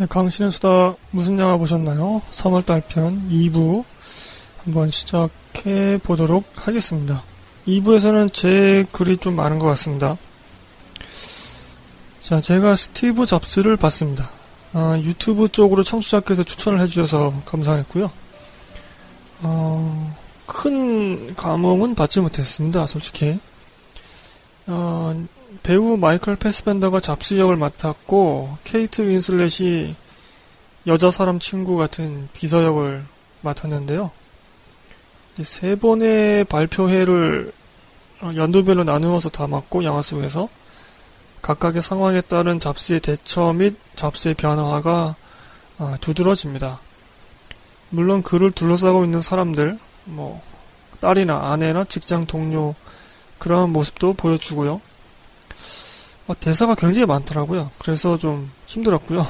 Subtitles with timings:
[0.00, 2.22] 네, 강신의 수다 무슨 영화 보셨나요?
[2.30, 3.84] 3월 달 편 2부
[4.64, 7.22] 한번 시작해 보도록 하겠습니다.
[7.68, 10.16] 2부에서는 제 글이 좀 많은 것 같습니다.
[12.22, 14.30] 자, 제가 스티브 잡스를 봤습니다.
[14.72, 18.10] 아, 유튜브 쪽으로 청취자께서 추천을 해주셔서 감사했고요.
[19.42, 23.38] 어, 큰 감흥은 받지 못했습니다, 솔직히.
[24.72, 25.26] 어,
[25.64, 29.96] 배우 마이클 패스벤더가 잡스 역을 맡았고, 케이트 윈슬렛이
[30.86, 33.04] 여자 사람 친구 같은 비서 역을
[33.40, 34.12] 맡았는데요.
[35.42, 37.52] 세 번의 발표회를
[38.36, 40.48] 연도별로 나누어서 담았고, 영화 속에서.
[41.42, 45.16] 각각의 상황에 따른 잡스의 대처 및 잡스의 변화가
[45.78, 46.78] 아, 두드러집니다.
[47.88, 50.40] 물론 그를 둘러싸고 있는 사람들, 뭐
[51.00, 52.74] 딸이나 아내나 직장 동료
[53.40, 54.80] 그런 모습도 보여주고요.
[56.28, 57.72] 어, 대사가 굉장히 많더라고요.
[57.78, 59.26] 그래서 좀 힘들었고요.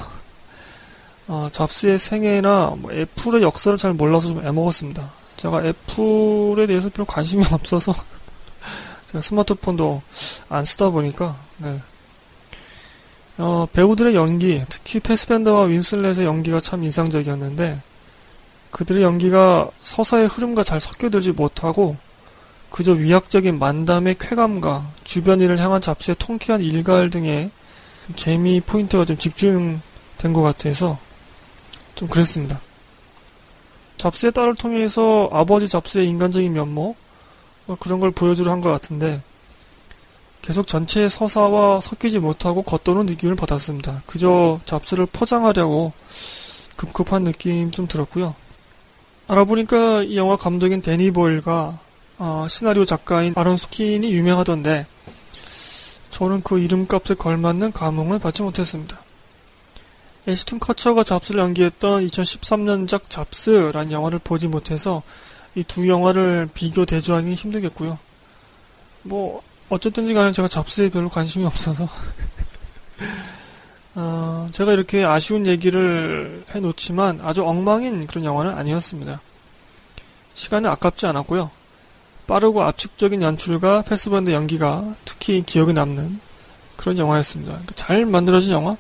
[1.29, 5.11] 어, 잡스의 생애나 뭐 애플의 역사를 잘 몰라서 좀 애먹었습니다.
[5.37, 7.95] 제가 애플에 대해서 별로 관심이 없어서
[9.07, 10.03] 제가 스마트폰도
[10.51, 11.81] 안 쓰다 보니까 네.
[13.39, 17.81] 어, 배우들의 연기, 특히 패스밴더와 윈슬렛의 연기가 참 인상적이었는데
[18.73, 21.97] 그들의 연기가 서사의 흐름과 잘 섞여들지 못하고
[22.71, 27.51] 그저 위약적인 만담의 쾌감과 주변 일을 향한 잡스의 통쾌한 일갈 등의
[28.17, 30.99] 재미 포인트가 좀 집중된 것 같아서
[31.95, 32.61] 좀 그랬습니다.
[33.97, 36.95] 잡스의 딸을 통해서 아버지 잡스의 인간적인 면모
[37.67, 39.21] 뭐 그런 걸 보여주려 한 것 같은데
[40.43, 44.03] 계속 전체 서사와 섞이지 못하고 겉도는 느낌을 받았습니다.
[44.07, 45.93] 그저 잡스를 포장하려고
[46.77, 48.35] 급급한 느낌 좀 들었고요.
[49.29, 51.79] 알아보니까 이 영화 감독인 데니 보일과
[52.23, 54.87] 어, 시나리오 작가인 아론 스 킨이 유명하던데
[56.11, 59.01] 저는 그 이름값에 걸맞는 감흥을 받지 못했습니다.
[60.27, 65.03] 에스툰 커처가 잡스를 연기했던 2013년작 잡스라는 영화를 보지 못해서
[65.55, 67.99] 이 두 영화를 비교 대조하기 힘들겠고요.
[69.03, 71.89] 뭐 어쨌든지 간에 제가 잡스에 별로 관심이 없어서
[73.97, 79.23] 어, 제가 이렇게 아쉬운 얘기를 해놓지만 아주 엉망인 그런 영화는 아니었습니다.
[80.35, 81.60] 시간은 아깝지 않았고요.
[82.31, 86.21] 빠르고 압축적인 연출과 패스밴드 연기가 특히 기억에 남는
[86.77, 87.51] 그런 영화였습니다.
[87.51, 88.77] 그러니까 잘 만들어진 영화?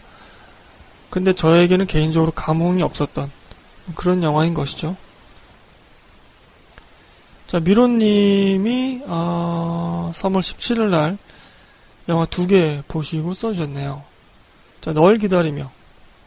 [1.11, 3.28] 근데 저에게는 개인적으로 감흥이 없었던
[3.97, 4.97] 그런 영화인 것이죠.
[7.49, 11.19] 자, 미로님이 어, 3월 17일 날
[12.09, 14.05] 영화 두 개 보시고 써주셨네요.
[14.81, 15.72] 자, 널 기다리며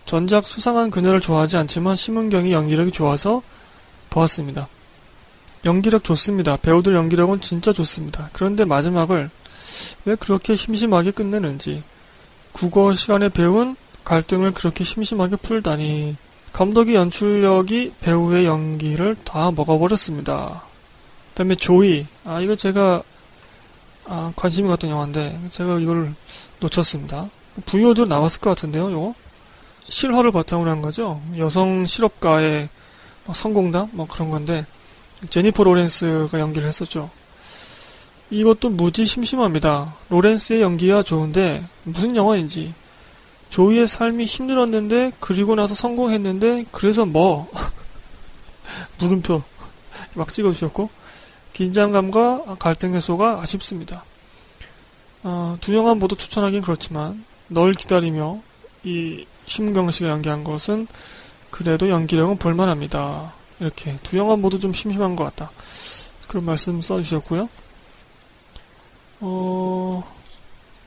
[0.04, 3.42] 전작 수상한 그녀를 좋아하지 않지만 심은경이 연기력이 좋아서
[4.10, 4.68] 보았습니다.
[5.66, 6.58] 연기력 좋습니다.
[6.58, 8.30] 배우들 연기력은 진짜 좋습니다.
[8.34, 9.30] 그런데 마지막을
[10.06, 11.84] 왜 그렇게 심심하게 끝내는지
[12.52, 16.18] 국어 시간에 배운 갈등을 그렇게 심심하게 풀다니
[16.52, 20.62] 감독의 연출력이 배우의 연기를 다 먹어버렸습니다.
[21.34, 22.06] 그 다음에 조이.
[22.26, 23.02] 아, 이거 제가,
[24.06, 26.14] 아, 관심이 갔던 영화인데, 제가 이걸
[26.60, 27.28] 놓쳤습니다.
[27.66, 29.16] 부여도 나왔을 것 같은데요, 이거?
[29.90, 31.22] 실화를 바탕으로 한 거죠.
[31.40, 32.70] 여성 실업가의
[33.34, 33.90] 성공담?
[33.94, 34.68] 뭐 그런 건데,
[35.30, 37.10] 제니퍼 로렌스가 연기를 했었죠.
[38.30, 39.96] 이것도 무지 심심합니다.
[40.10, 42.74] 로렌스의 연기가 좋은데, 무슨 영화인지.
[43.50, 47.52] 조이의 삶이 힘들었는데, 그리고 나서 성공했는데, 그래서 뭐,
[49.00, 49.44] 물음표
[50.16, 50.90] 막 찍어주셨고,
[51.54, 54.04] 긴장감과 갈등 해소가 아쉽습니다.
[55.24, 58.42] 어, 두 영화 모두 추천하긴 그렇지만 널 기다리며
[58.84, 60.88] 이 심경 씨가 연기한 것은
[61.50, 63.34] 그래도 연기력은 볼만합니다.
[63.64, 65.52] 이렇게 두 영화 모두 좀 심심한 것 같다.
[66.28, 67.50] 그런 말씀 써주셨고요.
[69.22, 70.04] 어,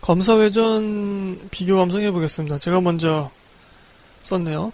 [0.03, 2.59] 검사회전 비교 감상해 보겠습니다.
[2.59, 3.31] 제가 먼저
[4.23, 4.73] 썼네요.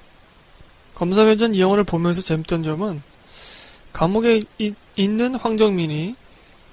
[0.95, 3.03] 검사회전 이 영화를 보면서 재밌던 점은
[3.93, 6.17] 감옥에 이, 있는 황정민이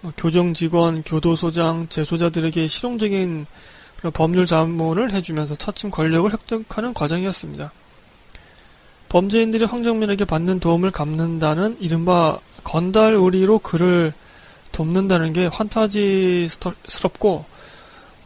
[0.01, 3.45] 뭐 교정 직원, 교도소장, 재소자들에게 실용적인
[4.13, 7.71] 법률 자문을 해주면서 차츰 권력을 획득하는 과정이었습니다.
[9.09, 14.13] 범죄인들이 황정민에게 받는 도움을 갚는다는 이른바 건달 의리로 그를
[14.71, 16.55] 돕는다는 게 환타지스럽고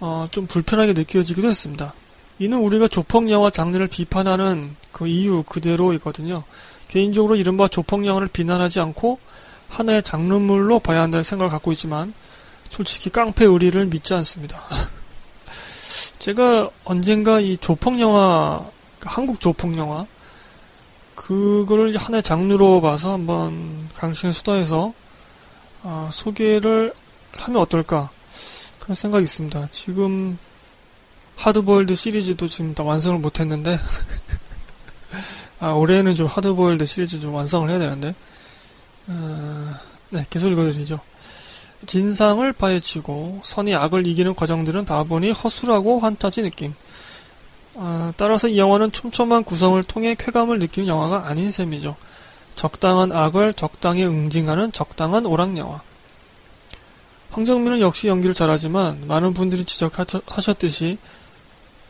[0.01, 1.93] 어, 좀 불편하게 느껴지기도 했습니다.
[2.39, 6.43] 이는 우리가 조폭 영화 장르를 비판하는 그 이유 그대로이거든요.
[6.89, 9.19] 개인적으로 이른바 조폭 영화를 비난하지 않고
[9.69, 12.13] 하나의 장르물로 봐야 한다는 생각을 갖고 있지만
[12.69, 14.61] 솔직히 깡패 의리를 믿지 않습니다.
[16.19, 18.65] 제가 언젠가 이 조폭 영화,
[18.99, 20.05] 그 한국 조폭 영화,
[21.27, 24.93] 그거를 하나의 장르로 봐서 한번 강신의 수다에서
[25.83, 26.93] 어, 소개를
[27.33, 28.09] 하면 어떨까
[28.79, 29.69] 그런 생각이 있습니다.
[29.71, 30.37] 지금
[31.37, 33.77] 하드보일드 시리즈도 지금 다 완성을 못했는데
[35.59, 38.13] 아, 올해는 좀 하드보일드 시리즈 좀 완성을 해야 되는데.
[39.07, 39.75] 어,
[40.09, 40.99] 네, 계속 읽어드리죠.
[41.85, 46.73] 진상을 파헤치고 선이 악을 이기는 과정들은 다보니 허술하고 환타지 느낌.
[47.75, 51.95] 어, 따라서 이 영화는 촘촘한 구성을 통해 쾌감을 느끼는 영화가 아닌 셈이죠.
[52.55, 55.81] 적당한 악을 적당히 응징하는 적당한 오락 영화.
[57.31, 60.99] 황정민은 역시 연기를 잘하지만 많은 분들이 지적하셨듯이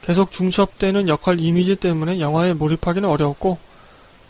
[0.01, 3.57] 계속 중첩되는 역할 이미지 때문에 영화에 몰입하기는 어려웠고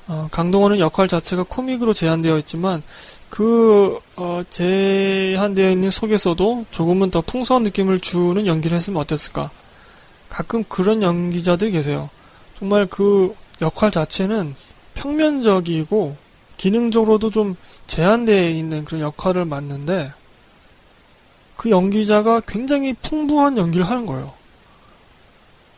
[0.07, 2.83] 어, 강동원은 역할 자체가 코믹으로 제한되어 있지만
[3.29, 9.49] 그 어, 제한되어 있는 속에서도 조금은 더 풍성한 느낌을 주는 연기를 했으면 어땠을까?
[10.33, 12.09] 가끔 그런 연기자들이 계세요.
[12.57, 14.55] 정말 그 역할 자체는
[14.95, 16.17] 평면적이고
[16.57, 20.11] 기능적으로도 좀 제한되어 있는 그런 역할을 맡는데
[21.55, 24.33] 그 연기자가 굉장히 풍부한 연기를 하는 거예요.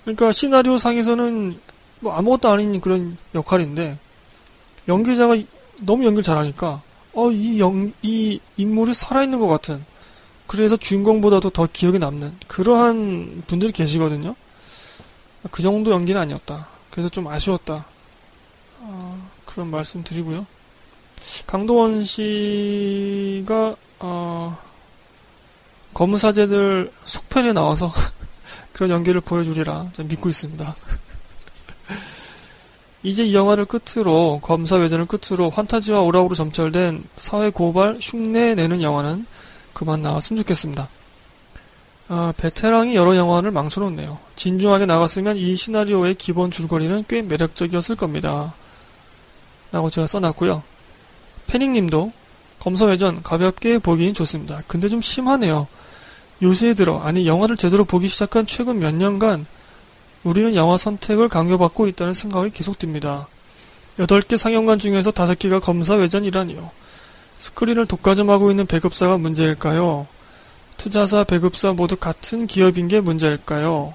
[0.04, 1.60] 그러니까 시나리오 상에서는
[2.00, 3.98] 뭐 아무것도 아닌 그런 역할인데
[4.88, 5.36] 연기자가
[5.82, 6.82] 너무 연기를 잘하니까
[7.12, 9.84] 어, 이 영, 이 인물이 살아있는 것 같은
[10.48, 14.36] 그래서 주인공보다도 더 기억에 남는 그러한 분들이 계시거든요.
[15.52, 16.68] 그 정도 연기는 아니었다.
[16.92, 17.86] 그래서 좀 아쉬웠다.
[18.80, 20.46] 어, 그런 말씀 드리고요.
[21.48, 24.58] 강도원 씨가 어,
[25.94, 27.94] 검사제들 속편에 나와서
[28.74, 30.76] 그런 연기를 보여주리라 믿고 있습니다.
[33.04, 39.26] 이제 이 영화를 끝으로 검사 외전을 끝으로 환타지와 오락으로 점철된 사회 고발 흉내 내는 영화는
[39.74, 40.90] 그만 나왔으면 좋겠습니다.
[42.08, 44.20] 아, 베테랑이 여러 영화를 망쳐놓네요.
[44.36, 48.54] 진중하게 나갔으면 이 시나리오의 기본 줄거리는 꽤 매력적이었을 겁니다.
[49.72, 50.62] 라고 제가 써놨고요.
[51.48, 52.12] 패닝님도
[52.60, 54.62] 검사회전 가볍게 보기엔 좋습니다.
[54.68, 55.68] 근데 좀 심하네요.
[56.42, 59.46] 요새 들어, 아니 영화를 제대로 보기 시작한 최근 몇 년간
[60.24, 63.28] 우리는 영화 선택을 강요받고 있다는 생각이 계속 듭니다.
[63.98, 66.70] 8개 상영관 중에서 5개가 검사회전이라니요.
[67.38, 70.08] 스크린을 독과점하고 있는 배급사가 문제일까요?
[70.78, 73.94] 투자사, 배급사 모두 같은 기업인 게 문제일까요?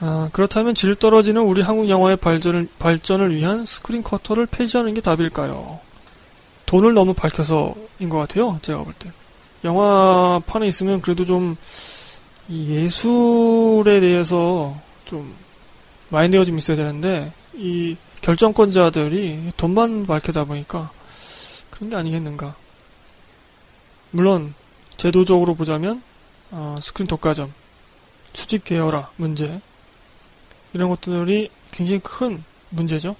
[0.00, 5.80] 아, 그렇다면 질 떨어지는 우리 한국 영화의 발전을, 발전을 위한 스크린 쿼터를 폐지하는 게 답일까요?
[6.66, 8.58] 돈을 너무 밝혀서인 것 같아요.
[8.62, 9.10] 제가 볼 때.
[9.64, 11.56] 영화판에 있으면 그래도 좀
[12.48, 15.34] 예술에 대해서 좀
[16.10, 20.90] 마인드가 좀 있어야 되는데 이 결정권자들이 돈만 밝히다 보니까
[21.70, 22.54] 그런 게 아니겠는가.
[24.10, 24.54] 물론
[24.98, 26.02] 제도적으로 보자면
[26.50, 27.52] 어, 스크린 독과점,
[28.32, 29.60] 수집 계열화 문제
[30.74, 33.16] 이런 것들이 굉장히 큰 문제죠.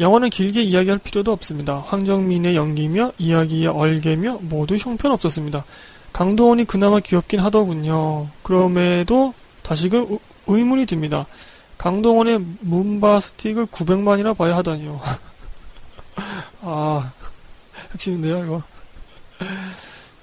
[0.00, 1.78] 영화는 길게 이야기할 필요도 없습니다.
[1.78, 5.64] 황정민의 연기며 이야기의 얼개며 모두 형편없었습니다.
[6.12, 8.28] 강도원이 그나마 귀엽긴 하더군요.
[8.42, 11.26] 그럼에도 다시금 의문이 듭니다.
[11.78, 15.00] 강동원의 문바 스틱을 900만이나 봐야 하다니요.
[16.62, 17.12] 아,
[17.92, 18.62] 핵심인데요, 이거.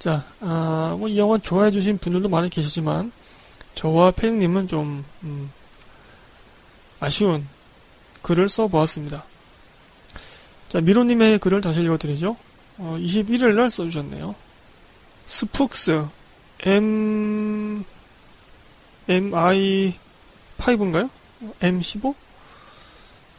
[0.01, 3.11] 자, 아, 뭐, 이 영화 좋아해 주신 분들도 많이 계시지만,
[3.75, 5.51] 저와 패닉님은 좀, 음,
[6.99, 7.47] 아쉬운
[8.23, 9.23] 글을 써보았습니다.
[10.69, 12.35] 자, 미로님의 글을 다시 읽어드리죠.
[12.79, 14.33] 어, 21일 날 써주셨네요.
[15.27, 16.07] 스푹스
[16.61, 17.83] M
[19.07, 21.11] MI5인가요?
[21.59, 22.15] M15?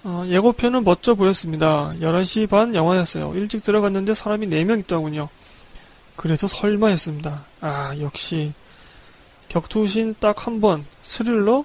[0.05, 1.93] 어, 예고편은 멋져 보였습니다.
[2.01, 3.35] 11시 반 영화였어요.
[3.35, 5.29] 일찍 들어갔는데 사람이 4명 있더군요.
[6.17, 7.45] 그래서 설마 했습니다.
[7.61, 8.53] 아, 역시
[9.49, 11.65] 격투신 딱 한 번 스릴러?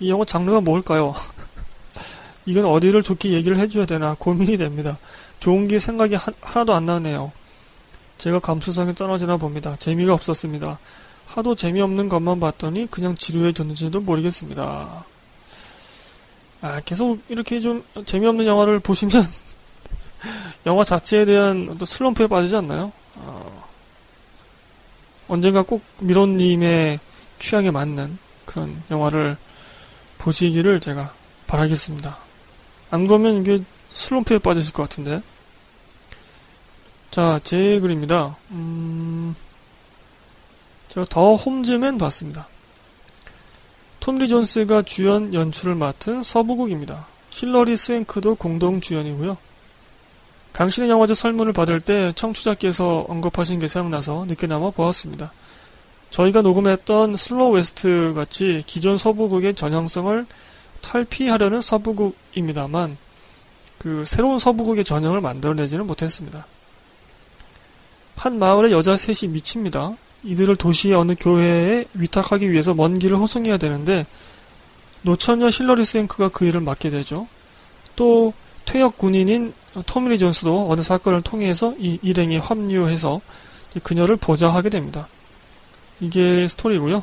[0.00, 1.14] 이 영화 장르가 뭘까요?
[2.46, 4.98] 이건 어디를 좋게 얘기를 해줘야 되나 고민이 됩니다.
[5.40, 7.32] 좋은 게 생각이 하, 하나도 안 나네요.
[8.16, 9.76] 제가 감수성이 떨어지나 봅니다.
[9.76, 10.78] 재미가 없었습니다.
[11.26, 15.04] 하도 재미없는 것만 봤더니 그냥 지루해졌는지도 모르겠습니다.
[16.60, 19.24] 아, 계속 이렇게 좀 재미없는 영화를 보시면
[20.66, 22.92] 영화 자체에 대한 또 슬럼프에 빠지지 않나요?
[23.20, 23.68] 어,
[25.28, 27.00] 언젠가 꼭 미론님의
[27.38, 29.36] 취향에 맞는 그런 영화를
[30.18, 31.12] 보시기를 제가
[31.46, 32.16] 바라겠습니다.
[32.90, 35.22] 안 그러면 이게 슬럼프에 빠지실 것 같은데.
[37.10, 38.36] 자, 제 글입니다.
[38.50, 39.34] 음,
[40.88, 42.48] 제가 The Homesman 봤습니다.
[44.00, 47.06] 토미 리 존스가 주연 연출을 맡은 서부극입니다.
[47.30, 49.36] 힐러리 스웽크도 공동 주연이고요.
[50.58, 55.32] 강신의 영화제 설문을 받을 때 청취자께서 언급하신 게 생각나서 늦게나마 보았습니다.
[56.10, 60.26] 저희가 녹음했던 Slow West 같이 기존 서부극의 전형성을
[60.80, 62.96] 탈피하려는 서부극입니다만
[63.78, 66.44] 그 새로운 서부극의 전형을 만들어내지는 못했습니다.
[68.16, 69.96] 한 마을의 여자 셋이 미칩니다.
[70.24, 74.06] 이들을 도시의 어느 교회에 위탁하기 위해서 먼 길을 호송해야 되는데
[75.02, 77.28] 노처녀 힐러리 스윙크가 그 일을 맡게 되죠.
[77.94, 78.32] 또
[78.64, 79.54] 퇴역 군인인
[79.86, 83.20] 토미리 존스도 어느 사건을 통해서 이 일행에 합류해서
[83.82, 85.08] 그녀를 보좌하게 됩니다.
[86.00, 87.02] 이게 스토리고요.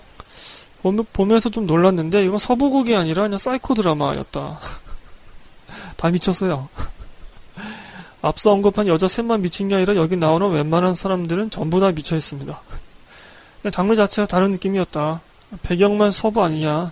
[1.13, 4.59] 보면서 좀 놀랐는데 이건 서부극이 아니라 그냥 사이코 드라마였다.
[5.97, 6.69] 다 미쳤어요.
[8.21, 12.61] 앞서 언급한 여자 셋만 미친 게 아니라 여기 나오는 웬만한 사람들은 전부 다 미쳐 있습니다.
[13.71, 15.21] 장르 자체가 다른 느낌이었다.
[15.63, 16.91] 배경만 서부 아니냐.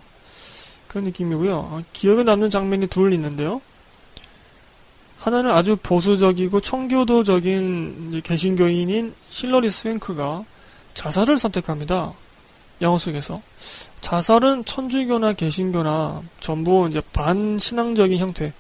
[0.88, 1.84] 그런 느낌이고요.
[1.92, 3.62] 기억에 남는 장면이 둘 있는데요.
[5.24, 10.43] 하나는 아주 보수적이고 청교도적인 개신교인인 힐러리 스웽크가
[10.94, 12.12] 자살을 선택합니다.
[12.82, 13.42] 영어 속에서.
[14.01, 18.51] 자살은 천주교나 개신교나 전부 이제 반신앙적인 형태,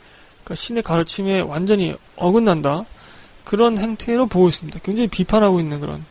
[0.45, 2.85] 그러니까 신의 가르침에 완전히 어긋난다.
[3.43, 4.79] 그런 행태로 보고 있습니다.
[4.83, 6.05] 굉장히 비판하고 있는 그런,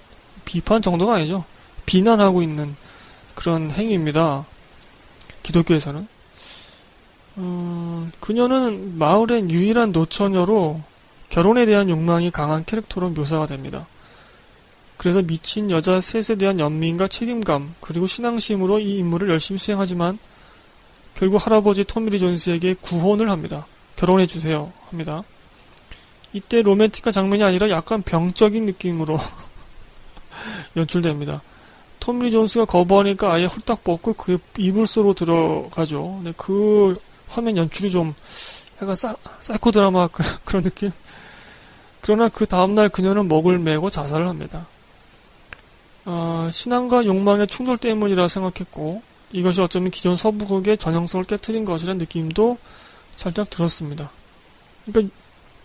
[0.45, 1.47] 비판 정도가 아니죠.
[1.87, 2.77] 비난하고 있는
[3.35, 4.45] 그런 행위입니다.
[5.43, 6.07] 기독교에서는.
[7.39, 10.81] 음, 그녀는 마을의 유일한 노처녀로
[11.29, 13.87] 결혼에 대한 욕망이 강한 캐릭터로 묘사가 됩니다.
[14.99, 20.19] 그래서 미친 여자 셋에 대한 연민과 책임감 그리고 신앙심으로 이 임무를 열심히 수행하지만
[21.15, 23.67] 결국 할아버지 토미리 존스에게 구혼을 합니다.
[23.97, 25.25] 결혼해 주세요 합니다.
[26.33, 29.19] 이때 로맨틱한 장면이 아니라 약간 병적인 느낌으로
[30.77, 31.43] 연출됩니다.
[31.99, 36.03] 토미리 존스가 거부하니까 아예 홀딱 벗고 그 이불 속으로 들어가죠.
[36.17, 36.99] 근데 그
[37.33, 38.15] 화면 연출이 좀
[38.81, 40.91] 약간 사, 사이코 드라마 그, 그런 느낌?
[42.03, 44.67] 그러나 그 다음날 그녀는 목을 매고 자살을 합니다.
[46.05, 52.59] 어, 신앙과 욕망의 충돌 때문이라 생각했고 이것이 어쩌면 기존 서부극의 전형성을 깨뜨린 것이라는 느낌도
[53.17, 54.11] 살짝 들었습니다.
[54.85, 55.15] 그러니까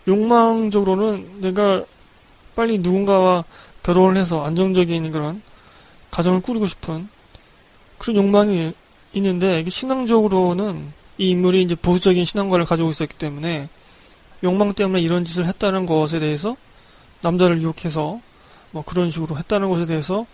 [0.06, 1.84] 욕망적으로는 내가
[2.54, 3.44] 빨리 누군가와
[3.82, 5.42] 결혼을 해서 안정적인 그런
[6.10, 7.08] 가정을 꾸리고 싶은
[7.98, 8.72] 그런 욕망이
[9.12, 13.68] 있는데 신앙적으로는 이 인물이 이제 보수적인 신앙관을 가지고 있었기 때문에
[14.44, 16.56] 욕망 때문에 이런 짓을 했다는 것에 대해서
[17.20, 18.20] 남자를 유혹해서
[18.70, 20.26] 뭐 그런 식으로 했다는 것에 대해서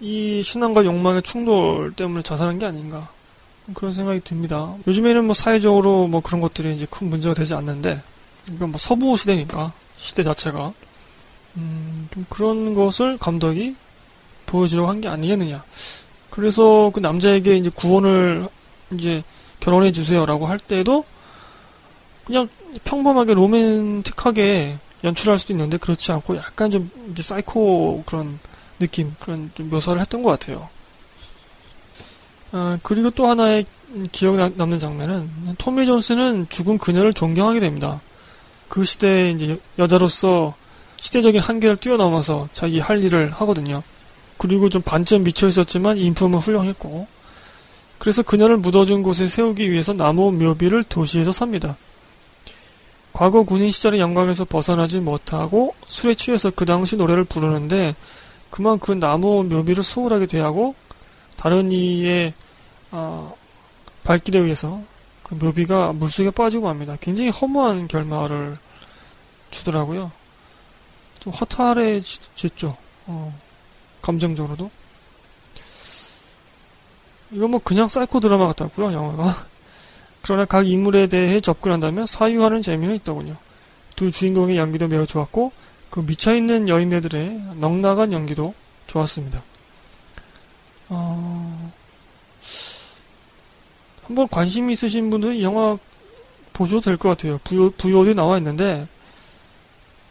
[0.00, 3.10] 이 신앙과 욕망의 충돌 때문에 자살한 게 아닌가
[3.74, 4.74] 그런 생각이 듭니다.
[4.86, 8.00] 요즘에는 뭐 사회적으로 뭐 그런 것들이 이제 큰 문제가 되지 않는데
[8.52, 10.72] 이건 뭐 서부 시대니까 시대 자체가
[11.56, 13.74] 음, 좀 그런 것을 감독이
[14.46, 15.62] 보여주려고 한 게 아니겠느냐.
[16.30, 18.48] 그래서 그 남자에게 이제 구원을
[18.92, 19.22] 이제
[19.62, 21.04] 결혼해 주세요라고 할 때도
[22.24, 22.48] 그냥
[22.84, 28.38] 평범하게 로맨틱하게 연출할 수도 있는데 그렇지 않고 약간 좀 이제 사이코 그런
[28.78, 30.68] 느낌 그런 좀 묘사를 했던 것 같아요.
[32.50, 33.64] 아, 그리고 또 하나의
[34.10, 38.00] 기억 남는 장면은 토미 존스는 죽은 그녀를 존경하게 됩니다.
[38.68, 40.54] 그 시대에 이제 여자로서
[40.96, 43.82] 시대적인 한계를 뛰어넘어서 자기 할 일을 하거든요.
[44.38, 47.06] 그리고 좀 반쯤 미쳐 있었지만 인품은 훌륭했고
[48.02, 51.76] 그래서 그녀를 묻어준 곳에 세우기 위해서 나무 묘비를 도시에서 삽니다.
[53.12, 57.94] 과거 군인 시절의 영광에서 벗어나지 못하고 술에 취해서 그 당시 노래를 부르는데
[58.50, 60.74] 그만 그 나무 묘비를 소홀하게 대하고
[61.36, 62.34] 다른 이의
[62.90, 63.36] 어,
[64.02, 64.82] 발길에 의해서
[65.22, 66.96] 그 묘비가 물속에 빠지고 합니다.
[67.00, 68.56] 굉장히 허무한 결말을
[69.52, 70.10] 주더라고요.
[71.20, 72.76] 좀 허탈해졌죠.
[73.06, 73.38] 어,
[74.02, 74.81] 감정적으로도.
[77.32, 79.34] 이건 뭐 그냥 사이코 드라마 같았고요, 영화가.
[80.22, 83.36] 그러나 각 인물에 대해 접근한다면 사유하는 재미는 있더군요.
[83.96, 85.52] 두 주인공의 연기도 매우 좋았고
[85.90, 88.54] 그 미쳐있는 여인네들의 넋나간 연기도
[88.86, 89.42] 좋았습니다.
[90.88, 91.72] 어...
[94.04, 95.78] 한번 관심 있으신 분들은 이 영화
[96.52, 97.38] 보셔도 될 것 같아요.
[97.44, 98.86] 부여, 부여도 나와 있는데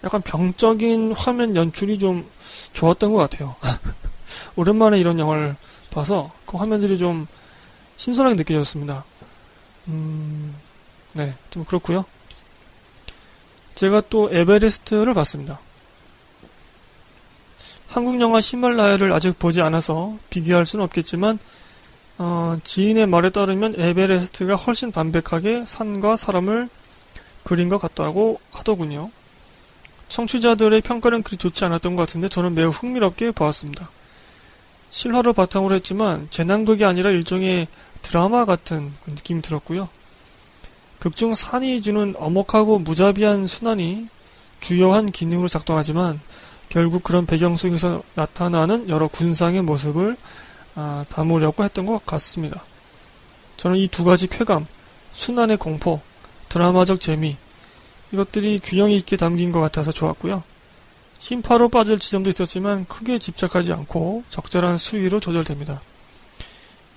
[0.03, 2.27] 약간 병적인 화면 연출이 좀
[2.73, 3.55] 좋았던 것 같아요.
[4.55, 5.55] 오랜만에 이런 영화를
[5.91, 7.27] 봐서 그 화면들이 좀
[7.97, 9.05] 신선하게 느껴졌습니다.
[9.87, 10.55] 음,
[11.13, 12.05] 네, 좀 그렇고요.
[13.75, 15.59] 제가 또 에베레스트를 봤습니다.
[17.87, 21.37] 한국 영화 히말라야를 아직 보지 않아서 비교할 수는 없겠지만
[22.17, 26.69] 어, 지인의 말에 따르면 에베레스트가 훨씬 담백하게 산과 사람을
[27.43, 29.11] 그린 것 같다고 하더군요.
[30.07, 33.89] 청취자들의 평가는 그리 좋지 않았던 것 같은데 저는 매우 흥미롭게 보았습니다.
[34.91, 37.67] 실화를 바탕으로 했지만 재난극이 아니라 일종의
[38.01, 39.89] 드라마 같은 느낌이 들었고요.
[40.99, 44.07] 극중 산이 주는 엄혹하고 무자비한 순환이
[44.59, 46.19] 주요한 기능으로 작동하지만
[46.69, 50.15] 결국 그런 배경 속에서 나타나는 여러 군상의 모습을
[50.75, 52.63] 아, 담으려고 했던 것 같습니다.
[53.57, 54.67] 저는 이 두 가지 쾌감,
[55.11, 55.99] 순환의 공포,
[56.49, 57.35] 드라마적 재미
[58.11, 60.43] 이것들이 균형 있게 담긴 것 같아서 좋았고요.
[61.21, 65.79] 심파로 빠질 지점도 있었지만 크게 집착하지 않고 적절한 수위로 조절됩니다.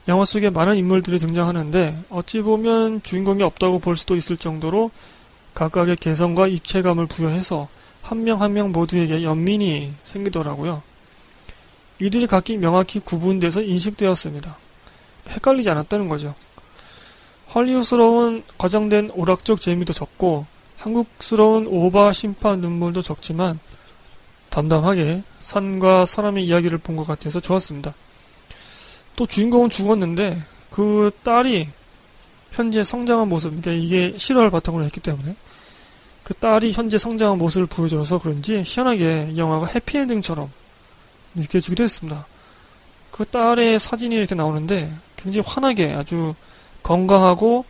[0.09, 4.91] 영화 속에 많은 인물들이 등장하는데 어찌 보면 주인공이 없다고 볼 수도 있을 정도로
[5.55, 7.69] 각각의 개성과 입체감을 부여해서
[8.01, 10.83] 한 명 한명 모두에게 연민이 생기더라고요.
[12.01, 14.57] 이들이 각기 명확히 구분돼서 인식되었습니다.
[15.29, 16.35] 헷갈리지 않았다는 거죠.
[17.55, 20.47] 헐리우스러운 과장된 오락적 재미도 적고
[20.79, 23.59] 한국스러운 오바 심파 눈물도 적지만
[24.55, 27.93] 담담하게 산과 사람의 이야기를 본 것 같아서 좋았습니다.
[29.17, 31.69] 또 주인공은 죽었는데 그 딸이
[32.53, 35.35] 현재 성장한 모습, 그러니까 이게 실화를 바탕으로 했기 때문에
[36.23, 40.51] 그 딸이 현재 성장한 모습을 보여줘서 그런지 희한하게 영화가 해피엔딩처럼
[41.35, 42.27] 느껴지기도 했습니다.
[43.11, 46.33] 그 딸의 사진이 이렇게 나오는데 굉장히 환하게 아주
[46.83, 47.65] 건강하고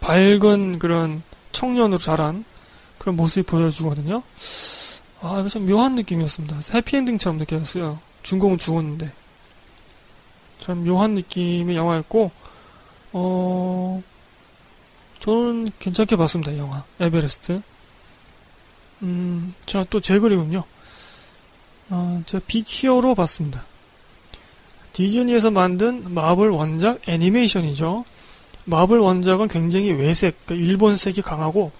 [0.00, 2.44] 밝은 그런 청년으로 자란
[2.98, 4.22] 그런 모습이 보여주거든요.
[5.20, 6.60] 아, 이거 참 묘한 느낌이었습니다.
[6.74, 7.98] 해피엔딩처럼 느껴졌어요.
[8.22, 9.12] 주인공은 죽었는데.
[10.60, 12.30] 참 묘한 느낌의 영화였고,
[13.12, 14.02] 어,
[15.20, 16.84] 저는 괜찮게 봤습니다, 영화.
[17.00, 17.62] 에베레스트.
[19.02, 20.64] 음, 자, 또제 그림은요.
[21.90, 23.64] 어, 저 빅히어로 봤습니다.
[24.92, 28.04] 디즈니에서 만든 마블 원작 애니메이션이죠.
[28.64, 31.72] 마블 원작은 굉장히 외색, 그러니까 일본색이 강하고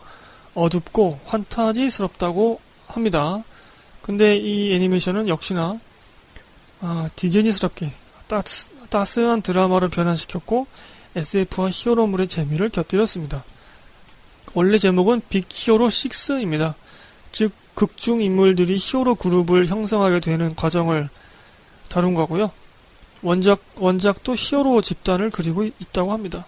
[0.54, 3.42] 어둡고 환타지스럽다고 합니다.
[4.02, 5.78] 근데 이 애니메이션은 역시나
[6.80, 7.92] 아, 디즈니스럽게
[8.26, 10.66] 따스, 따스한 드라마로 변환시켰고
[11.16, 13.44] SF와 히어로물의 재미를 곁들였습니다.
[14.54, 16.74] 원래 제목은 빅 히어로 6입니다.
[17.32, 21.08] 즉 극중 인물들이 히어로 그룹을 형성하게 되는 과정을
[21.90, 22.50] 다룬 거고요.
[23.22, 26.46] 원작 원작도 히어로 집단을 그리고 있다고 합니다.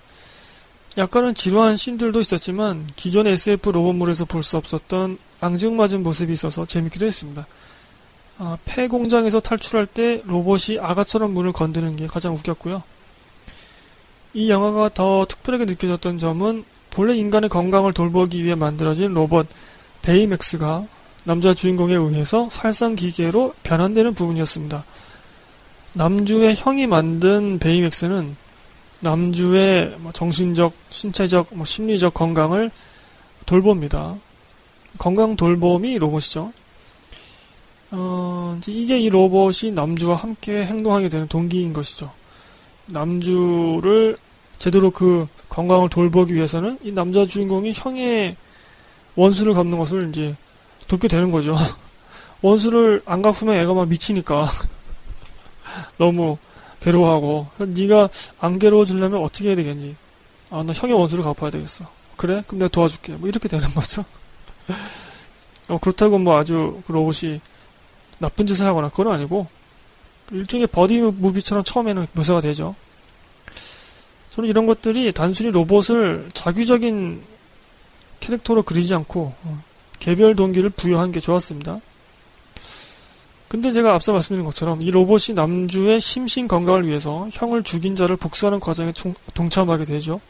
[0.98, 7.46] 약간은 지루한 씬들도 있었지만 기존 SF 로봇물에서 볼 수 없었던 앙증맞은 모습이 있어서 재밌기도 했습니다.
[8.38, 12.82] 아, 폐 공장에서 탈출할 때 로봇이 아가처럼 문을 건드는 게 가장 웃겼고요.
[14.32, 19.46] 이 영화가 더 특별하게 느껴졌던 점은 본래 인간의 건강을 돌보기 위해 만들어진 로봇
[20.02, 20.86] 베이맥스가
[21.24, 24.84] 남자 주인공에 의해서 살상 기계로 변환되는 부분이었습니다.
[25.96, 28.36] 남주의 형이 만든 베이맥스는
[29.00, 32.70] 남주의 뭐 정신적, 신체적, 뭐 심리적 건강을
[33.46, 34.16] 돌봅니다.
[34.98, 36.52] 건강 돌봄이 로봇이죠.
[37.92, 42.12] 어, 이게 이 로봇이 남주와 함께 행동하게 되는 동기인 것이죠.
[42.86, 44.16] 남주를
[44.58, 48.36] 제대로 그 건강을 돌보기 위해서는 이 남자 주인공이 형의
[49.16, 50.36] 원수를 갚는 것을 이제
[50.86, 51.56] 돕게 되는 거죠.
[52.42, 54.48] 원수를 안 갚으면 애가 막 미치니까
[55.98, 56.38] 너무
[56.80, 59.96] 괴로워하고 네가 안 괴로워지려면 어떻게 해야 되겠니?
[60.50, 61.84] 아 나 형의 원수를 갚아야 되겠어.
[62.16, 62.42] 그래?
[62.46, 63.14] 그럼 내가 도와줄게.
[63.14, 64.04] 뭐 이렇게 되는 거죠.
[65.68, 67.40] 어, 그렇다고 뭐 아주 그 로봇이
[68.18, 69.46] 나쁜 짓을 하거나 그건 아니고
[70.32, 72.74] 일종의 버디 무비처럼 처음에는 묘사가 되죠.
[74.30, 77.22] 저는 이런 것들이 단순히 로봇을 자규적인
[78.20, 79.62] 캐릭터로 그리지 않고 어,
[79.98, 81.80] 개별 동기를 부여한 게 좋았습니다.
[83.48, 88.60] 근데 제가 앞서 말씀드린 것처럼 이 로봇이 남주의 심신 건강을 위해서 형을 죽인 자를 복수하는
[88.60, 88.92] 과정에
[89.34, 90.20] 동참하게 되죠.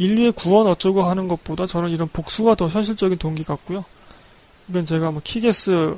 [0.00, 3.84] 인류의 구원 어쩌고 하는 것보다 저는 이런 복수가 더 현실적인 동기 같고요.
[4.68, 5.94] 이건 제가 뭐 키게스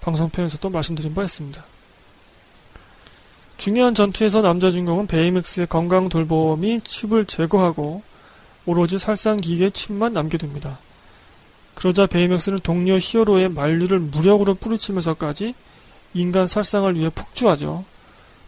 [0.00, 1.62] 방송편에서 또 말씀드린 바 있습니다.
[3.58, 8.02] 중요한 전투에서 남자 주인공은 베이맥스의 건강 돌봄이 칩을 제거하고
[8.64, 10.78] 오로지 살상기계의 칩만 남겨둡니다.
[11.74, 15.54] 그러자 베이맥스는 동료 히어로의 만류를 무력으로 뿌리치면서까지
[16.14, 17.84] 인간 살상을 위해 폭주하죠.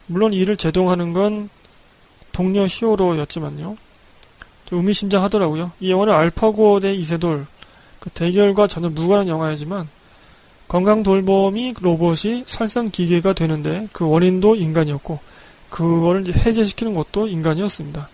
[0.06, 1.50] 물론 이를 제동하는 건
[2.32, 3.76] 동료 히어로였지만요.
[4.66, 5.72] 좀 의미심장하더라고요.
[5.80, 7.46] 이 영화는 알파고 대 이세돌
[8.00, 9.88] 그 대결과 전혀 무관한 영화이지만
[10.68, 15.18] 건강 돌봄이 로봇이 살상 기계가 되는데 그 원인도 인간이었고
[15.70, 18.08] 그거를 이제 해제시키는 것도 인간이었습니다.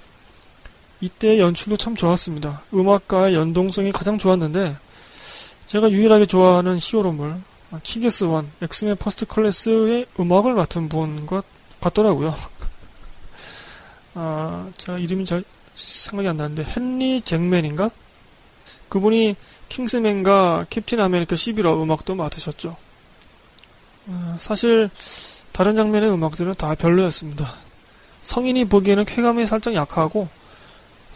[1.00, 2.62] 이때 연출도 참 좋았습니다.
[2.72, 4.76] 음악과의 연동성이 가장 좋았는데
[5.66, 7.40] 제가 유일하게 좋아하는 히어로물
[7.82, 11.44] Kick-Ass one X-Men First Class의 음악을 맡은 분 것
[11.80, 12.34] 같더라고요.
[14.14, 15.42] 아, 제가 이름이 잘
[15.74, 17.90] 생각이 안 나는데 헨리 잭맨인가?
[18.88, 19.36] 그분이
[19.68, 22.76] Kingsman과 Captain America 11호 음악도 맡으셨죠.
[24.08, 24.90] 아, 사실
[25.52, 27.54] 다른 장면의 음악들은 다 별로였습니다.
[28.22, 30.28] 성인이 보기에는 쾌감이 살짝 약하고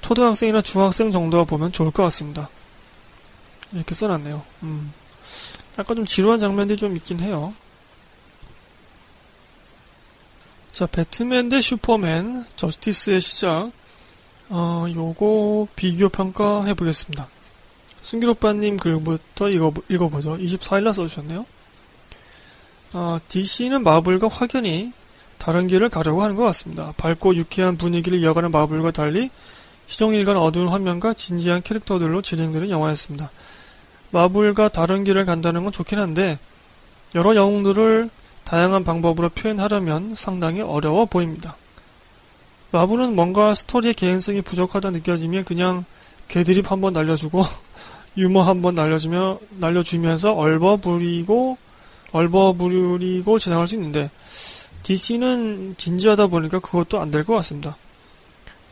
[0.00, 2.48] 초등학생이나 중학생 정도가 보면 좋을 것 같습니다.
[3.72, 4.42] 이렇게 써놨네요.
[4.62, 4.92] 음.
[5.78, 7.54] 약간 좀 지루한 장면들이 좀 있긴 해요.
[10.72, 13.70] 자, 배트맨 대 슈퍼맨, 저스티스의 시작.
[14.48, 17.28] 어, 요거 비교 평가 해 보겠습니다.
[18.00, 20.36] 순기로빠님 글부터 읽어, 읽어보죠.
[20.36, 21.44] 24일날 써주셨네요.
[22.92, 24.92] 어, DC는 마블과 확연히
[25.38, 26.94] 다른 길을 가려고 하는 것 같습니다.
[26.96, 29.30] 밝고 유쾌한 분위기를 이어가는 마블과 달리
[29.86, 33.30] 시종일관 어두운 화면과 진지한 캐릭터들로 진행되는 영화였습니다.
[34.10, 36.38] 마블과 다른 길을 간다는 건 좋긴 한데
[37.14, 38.10] 여러 영웅들을
[38.44, 41.56] 다양한 방법으로 표현하려면 상당히 어려워 보입니다.
[42.72, 45.84] 마블은 뭔가 스토리의 개연성이 부족하다 느껴지면 그냥
[46.28, 47.44] 개드립 한번 날려주고
[48.16, 51.58] 유머 한번 날려주며 날려주면서 얼버무리고
[52.12, 54.10] 얼버무리고 진행할 수 있는데
[54.82, 57.76] DC는 진지하다 보니까 그것도 안 될 것 같습니다.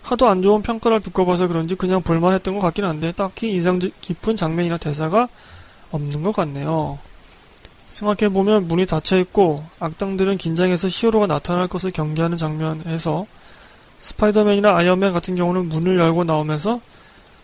[0.02, 4.37] 하도 안 좋은 평가를 듣고 봐서 그런지 그냥 볼만했던 것 같긴 한데 딱히 인상 깊은
[4.37, 5.28] 장면이나 대사가
[5.90, 6.98] 없는 것 같네요.
[7.88, 13.26] 생각해보면 문이 닫혀있고 악당들은 긴장해서 히어로가 나타날 것을 경계하는 장면에서
[14.04, 16.78] 스파이더맨이나 아이언맨 같은 경우는 문을 열고 나오면서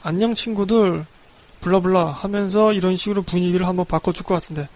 [0.03, 1.07] 안녕 친구들
[1.63, 4.69] 블라블라 하면서 이런 식으로 분위기를 한번 바꿔줄 것 같은데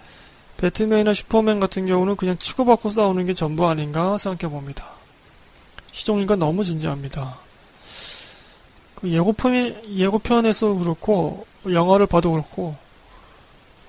[0.56, 4.92] 배트맨이나 슈퍼맨 같은 경우는 그냥 치고받고 싸우는 게 전부 아닌가 생각해 봅니다.
[5.92, 7.36] 시종일관 너무 진지합니다.
[8.94, 12.76] 그 예고편, 예고편에서 그렇고, 영화를 봐도 그렇고,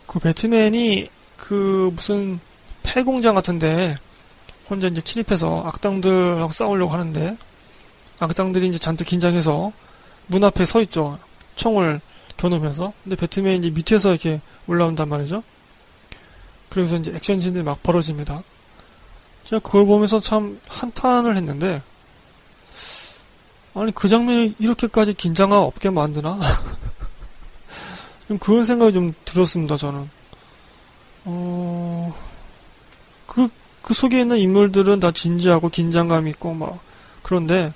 [0.06, 2.40] 그 배트맨이 그 무슨
[2.84, 3.96] 폐공장 같은데
[4.70, 7.38] 혼자 이제 침입해서 악당들하고 싸우려고 하는데,
[8.20, 9.72] 악당들이 이제 잔뜩 긴장해서
[10.28, 11.20] 문 앞에 서 있죠.
[11.56, 12.02] 총을
[12.38, 12.94] 겨누면서.
[13.04, 15.44] 근데 배트맨이 밑에서 이렇게 올라온단 말이죠.
[16.70, 18.44] 그래서 이제 액션씬들이 막 벌어집니다.
[19.46, 21.82] 제가 그걸 보면서 참 한탄을 했는데,
[23.76, 26.40] 아니, 그 장면이 이렇게까지 긴장감 없게 만드나?
[28.28, 30.10] 좀 그런 생각이 좀 들었습니다, 저는.
[31.26, 32.16] 어,
[33.28, 33.48] 그,
[33.82, 36.80] 그 속에 있는 인물들은 다 진지하고 긴장감 있고, 막,
[37.22, 37.72] 그런데,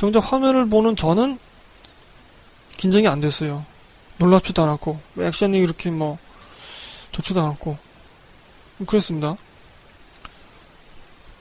[0.00, 1.38] 정작 화면을 보는 저는
[2.78, 3.66] 긴장이 안 됐어요.
[4.16, 6.16] 놀랍지도 않았고, 액션이 이렇게 뭐,
[7.12, 7.76] 좋지도 않았고,
[8.86, 9.36] 그렇습니다.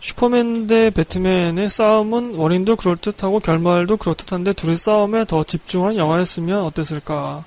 [0.02, 7.46] 슈퍼맨 대 배트맨의 싸움은 원인도 그럴듯하고 결말도 그럴듯한데 둘의 싸움에 더 집중하는 영화였으면 어땠을까.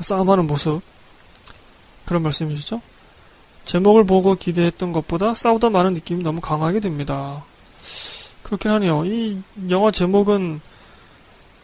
[0.00, 0.80] 싸움하는 모습.
[2.06, 2.80] 그런 말씀이시죠?
[3.66, 7.44] 제목을 보고 기대했던 것보다 싸우다 마는 느낌이 너무 강하게 듭니다.
[8.52, 9.04] 그렇긴 하네요.
[9.06, 10.60] 이 영화 제목은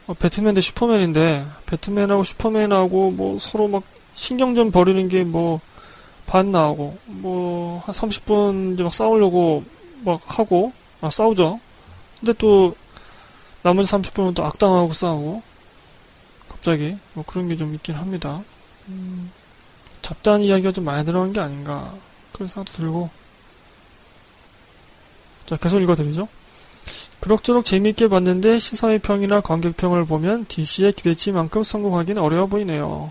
[0.07, 3.83] 어, 배트맨 대 슈퍼맨인데 배트맨하고 슈퍼맨하고 뭐 서로 막
[4.15, 5.61] 신경전 벌이는 게 뭐
[6.27, 9.65] 반 나오고 뭐 한 30분 이제 막 싸우려고
[10.05, 11.59] 막 하고 아, 싸우죠.
[12.21, 12.75] 근데 또
[13.63, 15.43] 나머지 30분은 또 악당하고 싸우고
[16.49, 18.43] 갑자기 뭐 그런 게 좀 있긴 합니다.
[18.89, 19.31] 음,
[20.03, 21.95] 잡다한 이야기가 좀 많이 들어간 게 아닌가
[22.33, 23.11] 그런 생각도 들고
[25.47, 26.29] 자 계속 읽어드리죠.
[27.21, 33.11] 그럭저럭 재미있게 봤는데 시사회 평이나 관객평을 보면 DC의 기대치만큼 성공하기는 어려워 보이네요.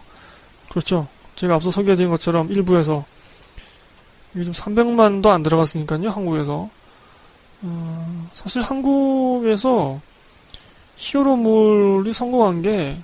[0.70, 1.08] 그렇죠.
[1.36, 3.06] 제가 앞서 소개해드린 것처럼 일부에서
[4.34, 6.70] 이게 좀 300만도 안 들어갔으니까요, 한국에서.
[7.64, 10.00] 어, 사실 한국에서
[10.96, 12.98] 히어로물이 성공한 게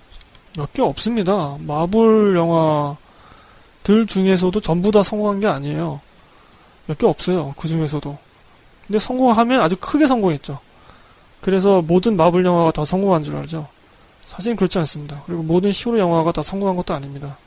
[0.58, 1.58] 몇 개 없습니다.
[1.62, 6.00] 마블 영화들 중에서도 전부 다 성공한 게 아니에요.
[6.86, 7.54] 몇 개 없어요.
[7.58, 8.18] 그 중에서도.
[8.88, 10.60] 근데 성공하면 아주 크게 성공했죠.
[11.42, 13.68] 그래서 모든 마블 영화가 다 성공한 줄 알죠.
[14.26, 15.22] 사실은 그렇지 않습니다.
[15.26, 17.38] 그리고 모든 히어로 영화가 다 성공한 것도 아닙니다.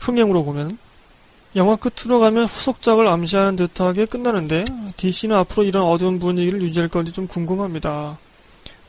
[0.00, 0.78] 흥행으로 보면
[1.56, 4.66] 영화 끝으로 가면 후속작을 암시하는 듯하게 끝나는데
[4.96, 8.18] DC는 앞으로 이런 어두운 분위기를 유지할 건지 좀 궁금합니다.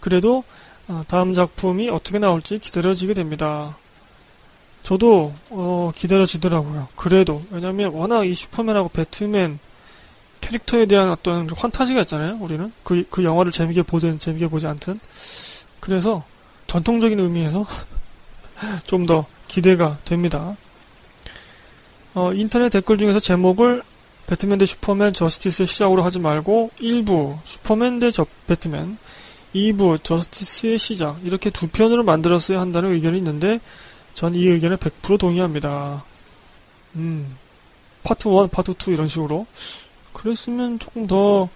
[0.01, 0.43] 그래도
[0.89, 3.77] 어, 다음 작품이 어떻게 나올지 기다려지게 됩니다.
[4.83, 6.89] 저도 어, 기다려지더라고요.
[6.95, 9.59] 그래도 왜냐면 워낙 이 슈퍼맨하고 배트맨
[10.41, 12.37] 캐릭터에 대한 어떤 환타지가 있잖아요.
[12.39, 14.93] 우리는 그, 그 영화를 재밌게 보든 재밌게 보지 않든
[15.79, 16.23] 그래서
[16.67, 17.65] 전통적인 의미에서
[18.85, 20.55] 좀 더 기대가 됩니다.
[22.13, 23.83] 어, 인터넷 댓글 중에서 제목을
[24.27, 28.97] 배트맨 대 슈퍼맨 Justice의 시작으로 하지 말고 1부 슈퍼맨 대 저, 배트맨
[29.55, 33.59] 2부 Justice의 시작 이렇게 두 편으로 만들었어야 한다는 의견이 있는데
[34.13, 36.03] 전 이 의견에 100% 동의합니다.
[36.95, 37.37] 음,
[38.03, 39.45] 파트 1, 파트 2 이런 식으로
[40.17, 41.49] 그랬으면 조금 더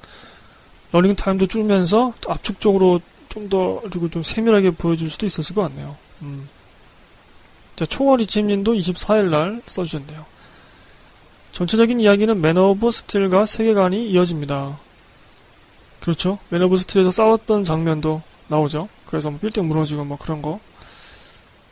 [0.92, 5.96] 러닝 타임도 줄면서 압축적으로 좀 더 그리고 좀 세밀하게 보여줄 수도 있었을 것 같네요.
[6.22, 6.50] 음.
[7.78, 10.26] 자, 초월 이침님도 24일날 써주셨네요.
[11.54, 14.78] 전체적인 이야기는 Man of Steel과 세계관이 이어집니다.
[16.02, 16.40] 그렇죠.
[16.50, 18.90] Man of Steel에서 싸웠던 장면도 나오죠.
[19.08, 20.60] 그래서 뭐 빌딩 무너지고 뭐 그런 거.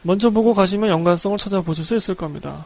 [0.01, 2.65] 먼저 보고 가시면 연관성을 찾아보실 수 있을 겁니다.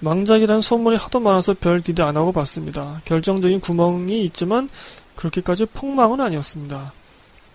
[0.00, 3.00] 망작이란 소문이 하도 많아서 별 기대 안 하고 봤습니다.
[3.04, 4.68] 결정적인 구멍이 있지만
[5.16, 6.92] 그렇게까지 폭망은 아니었습니다.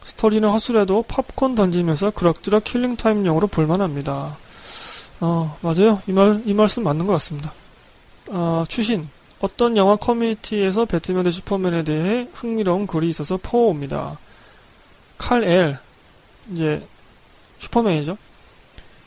[0.04, 4.38] 스토리는 허술해도 팝콘 던지면서 그럭저럭 killing time용으로 볼만합니다.
[5.22, 6.02] 어, 맞아요.
[6.08, 7.54] 이 말, 이 말씀 맞는 것 같습니다.
[8.30, 9.08] 어, 추신
[9.40, 14.18] 어떤 영화 커뮤니티에서 배트맨 대 슈퍼맨에 대해 흥미로운 글이 있어서 퍼옵니다.
[15.18, 15.78] 칼 L,
[16.52, 16.86] 이제,
[17.60, 18.18] 슈퍼맨이죠.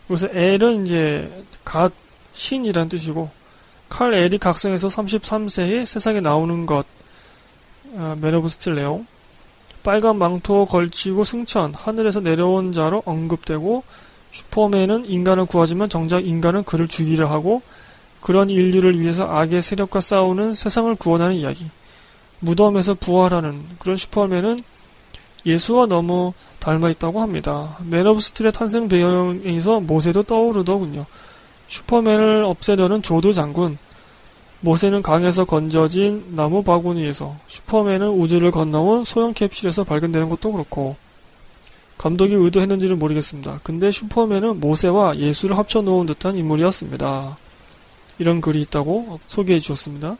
[0.09, 1.93] 여기서 L은 이제, God,
[2.37, 3.31] 신이란 뜻이고,
[3.89, 6.87] 칼엘이 각성해서 33세에 세상에 나오는 것,
[7.94, 9.07] 어, 맨 오브 스틸 내용,
[9.83, 13.83] 빨간 망토 걸치고 승천, 하늘에서 내려온 자로 언급되고,
[14.33, 17.62] 슈퍼맨은 인간을 구하지만 정작 인간은 그를 죽이려 하고,
[18.20, 21.66] 그런 인류를 위해서 악의 세력과 싸우는 세상을 구원하는 이야기.
[22.40, 24.59] 무덤에서 부활하는 그런 슈퍼맨은
[25.46, 27.79] 예수와 너무 닮아 있다고 합니다.
[27.85, 31.07] 맨 오브 스틸의 탄생 배경에서 모세도 떠오르더군요.
[31.69, 33.79] 슈퍼맨을 없애려는 조드 장군.
[34.61, 40.97] 모세는 강에서 건져진 나무 바구니에서 슈퍼맨은 우주를 건너온 소형 캡슐에서 발견되는 것도 그렇고
[41.99, 43.61] 감독이 의도했는지는 모르겠습니다.
[43.63, 47.37] 근데 슈퍼맨은 모세와 예수를 합쳐놓은 듯한 인물이었습니다.
[48.19, 50.17] 이런 글이 있다고 소개해 주셨습니다.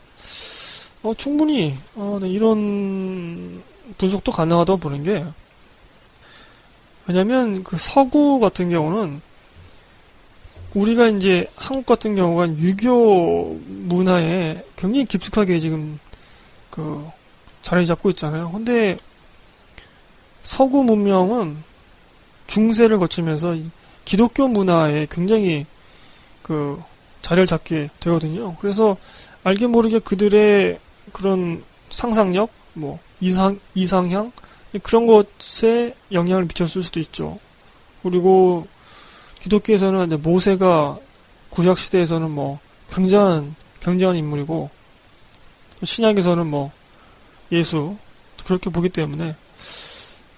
[1.03, 3.61] 어, 충분히 어, 네, 이런
[3.97, 5.25] 분석도 가능하다고 보는 게
[7.07, 9.21] 왜냐면 그 서구 같은 경우는
[10.73, 15.99] 우리가 이제 한국 같은 경우가 유교 문화에 굉장히 깊숙하게 지금
[16.69, 17.07] 그
[17.61, 18.51] 자리 잡고 있잖아요.
[18.51, 18.97] 근데
[20.43, 21.57] 서구 문명은
[22.47, 23.57] 중세를 거치면서
[24.05, 25.65] 기독교 문화에 굉장히
[26.41, 26.81] 그
[27.21, 28.55] 자리를 잡게 되거든요.
[28.61, 28.95] 그래서
[29.43, 30.79] 알게 모르게 그들의
[31.11, 34.31] 그런 상상력, 뭐 이상 이상향
[34.83, 37.39] 그런 것에 영향을 미쳤을 수도 있죠.
[38.03, 38.67] 그리고
[39.39, 40.99] 기독교에서는 모세가
[41.49, 42.59] 구약 시대에서는 뭐
[42.91, 44.69] 굉장한 굉장한 인물이고
[45.83, 46.71] 신약에서는 뭐
[47.51, 47.97] 예수
[48.45, 49.35] 그렇게 보기 때문에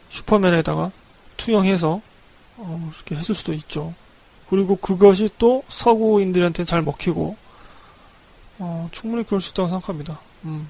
[0.10, 0.92] 슈퍼맨에다가
[1.38, 2.02] 투영해서
[2.58, 3.94] 어, 이렇게 했을 수도 있죠.
[4.50, 7.38] 그리고 그것이 또 서구인들한테 잘 먹히고
[8.60, 10.20] 어, 충분히 그럴 수 있다고 생각합니다.
[10.44, 10.70] 음,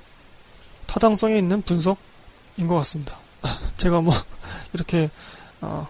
[0.85, 3.17] 타당성이 있는 분석인 것 같습니다.
[3.77, 4.13] 제가 뭐
[4.73, 5.09] 이렇게
[5.61, 5.87] 어,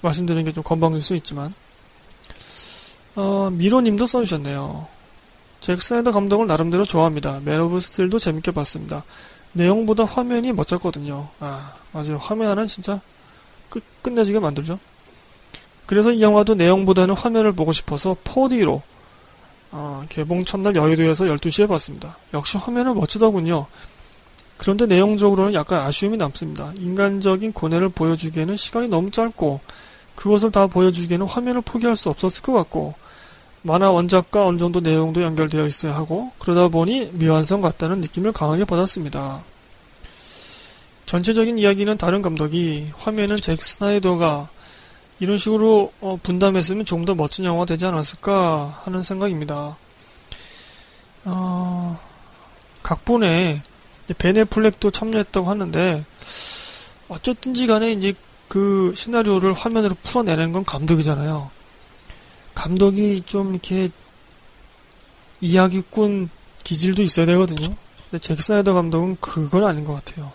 [0.00, 1.52] 말씀드리는 게 좀 건방질 수 있지만
[3.16, 4.86] 어, 미로님도 써주셨네요.
[5.60, 7.40] 잭 스나이더 감독을 나름대로 좋아합니다.
[7.44, 9.04] 맨 오브 스틸도 재밌게 봤습니다.
[9.52, 11.28] 내용보다 화면이 멋졌거든요.
[11.40, 12.18] 아 맞아요.
[12.18, 13.00] 화면 하나는 진짜
[13.70, 14.78] 끝, 끝내주게 만들죠.
[15.86, 18.82] 그래서 이 영화도 내용보다는 화면을 보고 싶어서 4D로
[19.72, 22.18] 어, 개봉 첫날 여의도에서 12시에 봤습니다.
[22.34, 23.66] 역시 화면은 멋지더군요.
[24.58, 26.72] 그런데 내용적으로는 약간 아쉬움이 남습니다.
[26.78, 29.60] 인간적인 고뇌를 보여주기에는 시간이 너무 짧고
[30.16, 32.94] 그것을 다 보여주기에는 화면을 포기할 수 없었을 것 같고
[33.66, 39.42] 만화 원작과 어느 정도 내용도 연결되어 있어야 하고 그러다 보니 미완성 같다는 느낌을 강하게 받았습니다.
[41.06, 44.48] 전체적인 이야기는 다른 감독이 화면은 잭 스나이더가
[45.18, 49.76] 이런 식으로 어, 분담했으면 좀 더 멋진 영화가 되지 않았을까 하는 생각입니다.
[51.24, 52.00] 어,
[52.82, 53.62] 각본에
[54.18, 56.04] 벤 애플렉도 참여했다고 하는데
[57.08, 58.14] 어쨌든지 간에 이제
[58.48, 61.50] 그 시나리오를 화면으로 풀어내는 건 감독이잖아요.
[62.66, 63.90] 감독이 좀 이렇게
[65.40, 66.28] 이야기꾼
[66.64, 67.76] 기질도 있어야 되거든요.
[68.10, 70.32] 근데 잭 스나이더 감독은 그건 아닌 것 같아요.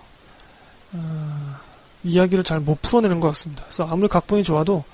[0.94, 1.56] 어,
[2.06, 3.66] 이야기를 잘 못 풀어내는 것 같습니다.
[3.66, 4.86] 그래서 아무리 각본이 좋아도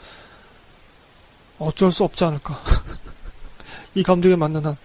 [1.60, 2.60] 어쩔 수 없지 않을까.
[3.94, 4.76] 이 감독에 맞는 한.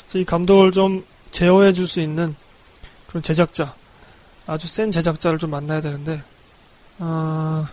[0.00, 2.34] 그래서 이 감독을 좀 제어해 줄 수 있는
[3.06, 3.76] 그런 제작자,
[4.48, 6.20] 아주 센 제작자를 좀 만나야 되는데,
[6.98, 7.64] 어,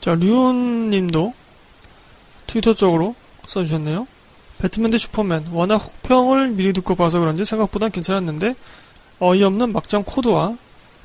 [0.00, 1.34] 자, 류은 님도
[2.46, 3.14] 트위터 쪽으로
[3.46, 4.06] 써주셨네요.
[4.58, 5.48] 배트맨 대 슈퍼맨.
[5.52, 8.54] 워낙 혹평을 미리 듣고 봐서 그런지 생각보단 괜찮았는데,
[9.18, 10.56] 어이없는 막장 코드와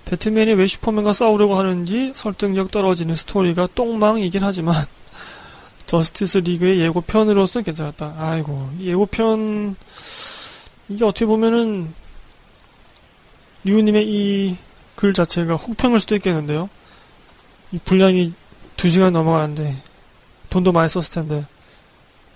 [0.06, 4.76] 배트맨이 왜 슈퍼맨과 싸우려고 하는지 설득력 떨어지는 스토리가 똥망이긴 하지만
[5.86, 8.16] 저스티스 리그의 예고편으로서 괜찮았다.
[8.18, 9.76] 아이고 예고편
[10.90, 11.94] 이게 어떻게 보면은
[13.64, 14.58] 리우님의 이
[15.02, 16.70] 글 자체가 혹평일 수도 있겠는데요.
[17.72, 18.34] 이 분량이
[18.78, 19.76] 2시간 넘어가는데
[20.52, 21.46] 돈도 많이 썼을 텐데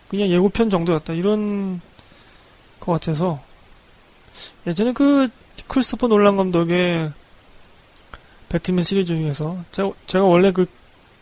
[0.08, 1.14] 그냥 예고편 정도였다.
[1.14, 1.82] 이런
[2.80, 3.42] 것 같아서
[4.68, 5.28] 예전에 그
[5.68, 7.12] 크리스토퍼 놀란 감독의
[8.50, 10.66] 배트맨 시리즈 중에서 제가, 제가 원래 그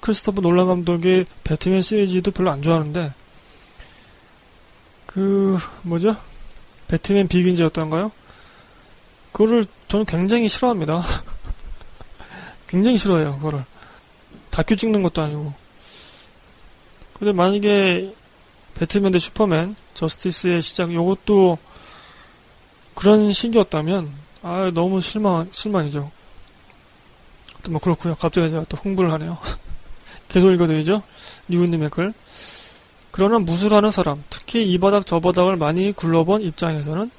[0.02, 3.14] 크리스토퍼 놀란 감독의 배트맨 시리즈도 별로 안 좋아하는데
[5.06, 6.16] 그 뭐죠?
[6.88, 8.12] 배트맨 비긴즈였던가요?
[9.32, 11.04] 그거를 저는 굉장히 싫어합니다.
[12.68, 13.64] 굉장히 싫어해요, 그거를.
[14.50, 15.54] 다큐 찍는 것도 아니고.
[17.14, 18.14] 근데 만약에
[18.76, 21.58] 배트맨 대 슈퍼맨, 저스티스의 시작, 요것도
[22.96, 26.12] 그런 식이었다면, 아, 너무 실망, 실망이죠.
[27.70, 28.14] 뭐 그렇고요.
[28.16, 29.38] 갑자기 제가 또 홍보를 하네요.
[30.28, 31.02] 계속 읽어드리죠.
[31.48, 32.14] 리우님의 글.
[33.12, 37.12] 그러나 무술하는 사람, 특히 이 바닥 저 바닥을 많이 굴러본 입장에서는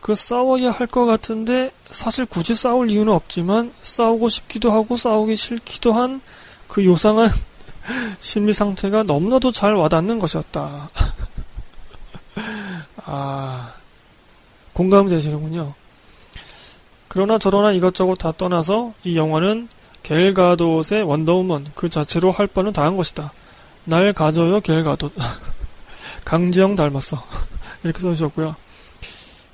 [0.00, 5.92] 그 싸워야 할 것 같은데 사실 굳이 싸울 이유는 없지만 싸우고 싶기도 하고 싸우기 싫기도
[5.92, 6.22] 한
[6.70, 7.28] 그 요상한
[8.20, 10.90] 심리 상태가 너무나도 잘 와닿는 것이었다.
[13.04, 13.72] 아,
[14.72, 15.74] 공감되시는군요.
[17.08, 19.68] 그러나 저러나 이것저것 다 떠나서 이 영화는
[20.02, 23.32] 갤 가돗의 원더우먼 그 자체로 할 바는 다한 것이다.
[23.84, 25.12] 날 가져요 갤 가돗.
[26.24, 27.22] 강지영 닮았어.
[27.82, 28.54] 이렇게 써주셨고요.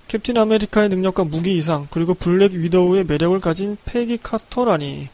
[0.09, 5.09] 캡틴 아메리카의 능력과 무기 이상 그리고 블랙 위도우의 매력을 가진 페기 카터라니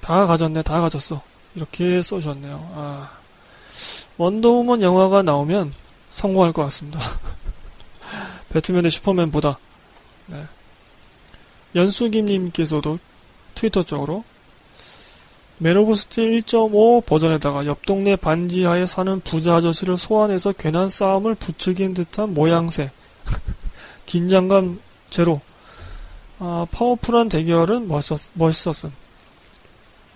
[0.00, 1.20] 다 가졌네 다 가졌어
[1.54, 3.10] 이렇게 써주셨네요 아,
[4.16, 5.74] 원더우먼 영화가 나오면
[6.10, 7.00] 성공할 것 같습니다
[8.50, 9.58] 배트맨 대 슈퍼맨보다
[10.26, 10.44] 네.
[11.74, 12.98] 연수김님께서도
[13.54, 14.24] 트위터 쪽으로
[15.58, 21.94] 맨 오브 스틸 1.5 버전에다가 옆 동네 반지하에 사는 부자 아저씨를 소환해서 괜한 싸움을 부추긴
[21.94, 22.90] 듯한 모양새
[24.06, 25.40] 긴장감 제로.
[26.40, 28.92] 아, 파워풀한 대결은 멋있었, 멋있었음.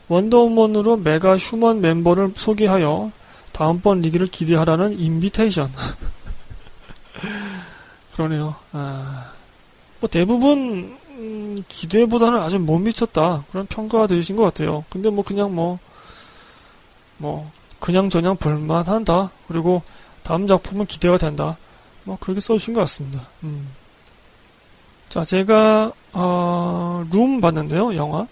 [0.09, 3.11] 원더우먼으로 metahuman 멤버를 소개하여
[3.53, 5.73] 다음번 리그를 기대하라는 invitation.
[8.15, 8.55] 그러네요.
[8.73, 9.31] 아,
[10.01, 14.85] 뭐 대부분 음, 기대보다는 아주 못 미쳤다 그런 평가가 들으신 것 같아요.
[14.91, 15.79] 근데 뭐 그냥 뭐뭐
[17.19, 19.31] 뭐 그냥 저냥 볼만한다.
[19.49, 19.83] 그리고
[20.23, 21.57] 다음 작품은 기대가 된다.
[22.05, 23.27] 뭐 그렇게 써주신 것 같습니다.
[23.43, 23.71] 음.
[25.09, 28.27] 자, 제가 어, 룸 봤는데요, 영화.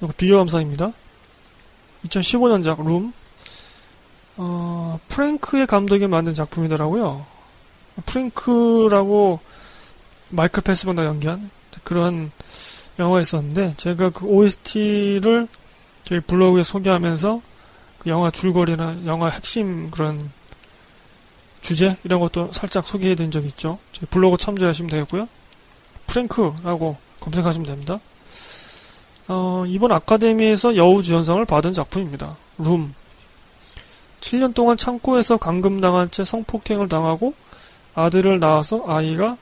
[0.00, 0.92] 이거 비교 감상입니다.
[2.06, 3.12] 2015년작 룸.
[4.36, 7.26] 어, 프랭크의 감독이 만든 작품이더라고요.
[8.06, 9.40] 프랭크라고
[10.30, 11.50] 마이클 패스번가 연기한
[11.82, 12.30] 그런
[12.98, 15.48] 영화가 있었는데 제가 그 OST를
[16.04, 17.42] 저희 블로그에 소개하면서
[17.98, 20.30] 그 영화 줄거리나 영화 핵심 그런
[21.60, 23.78] 주제 이런 것도 살짝 소개해 드린 적이 있죠.
[23.92, 25.28] 저희 블로그 참조하시면 되겠고요.
[26.06, 27.98] 프랭크라고 검색하시면 됩니다.
[29.28, 32.36] 어, 이번 아카데미에서 여우주연상을 받은 작품입니다.
[32.58, 32.94] 룸.
[34.20, 37.34] 7년 동안 창고에서 감금당한 채 성폭행을 당하고
[37.94, 39.36] 아들을 낳아서 아이가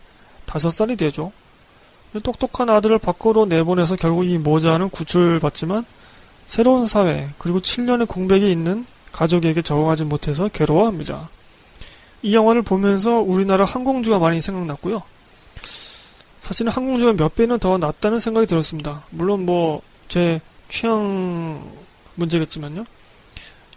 [0.47, 1.33] 5살이 되죠.
[2.23, 5.85] 똑똑한 아들을 밖으로 내보내서 결국 이 모자는 구출받지만
[6.47, 11.29] 새로운 사회 그리고 7년의 공백이 있는 가족에게 적응하지 못해서 괴로워합니다.
[12.23, 15.01] 이 영화를 보면서 우리나라 항공주가 많이 생각났고요.
[16.47, 19.03] 사실은 항공주가 몇 배는 더 낫다는 생각이 들었습니다.
[19.11, 21.63] 물론 뭐 제 취향
[22.15, 22.85] 문제겠지만요.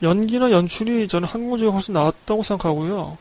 [0.02, 3.18] 연기나 연출이 저는 항공주가 훨씬 나았다고 생각하고요.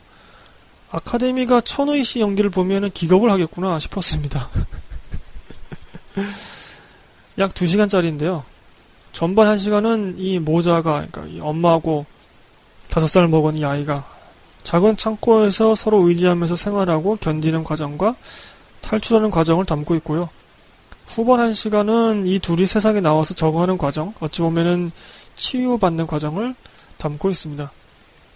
[0.91, 4.49] 아카데미가 천우희 씨 연기를 보면은 기겁을 하겠구나 싶었습니다.
[7.37, 8.43] 약 2시간짜리인데요.
[9.11, 12.05] 전반 1시간은 이 모자가, 그러니까 이 엄마하고
[12.87, 14.05] 5살 먹은 이 아이가
[14.63, 18.15] 작은 창고에서 서로 의지하면서 생활하고 견디는 과정과
[18.81, 20.29] 탈출하는 과정을 담고 있고요.
[21.07, 24.91] 후반 한 시간은 이 둘이 세상에 나와서 적응하는 과정, 어찌 보면은
[25.35, 26.53] 치유받는 과정을
[26.97, 27.71] 담고 있습니다.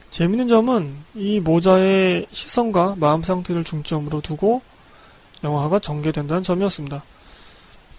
[0.10, 4.62] 재밌는 점은 이 모자의 시선과 마음 상태를 중점으로 두고
[5.44, 7.04] 영화가 전개된다는 점이었습니다.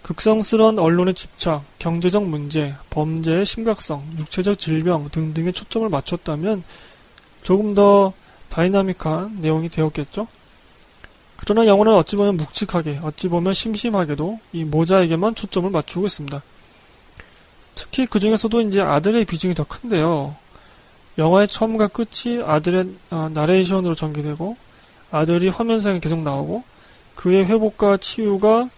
[0.01, 6.63] 극성스러운 언론의 집착, 경제적 문제, 범죄의 심각성, 육체적 질병 등등에 초점을 맞췄다면
[7.43, 8.13] 조금 더
[8.49, 10.27] 다이나믹한 내용이 되었겠죠?
[11.45, 16.41] 그러나 영화는 어찌 보면 묵직하게, 어찌 보면 심심하게도 이 모자에게만 초점을 맞추고 있습니다.
[17.75, 20.35] 특히 그 중에서도 이제 아들의 비중이 더 큰데요.
[21.17, 24.57] 영화의 처음과 끝이 아들의 어, 나레이션으로 전개되고
[25.11, 26.63] 아들이 화면상에 계속 나오고
[27.15, 28.69] 그의 회복과 치유가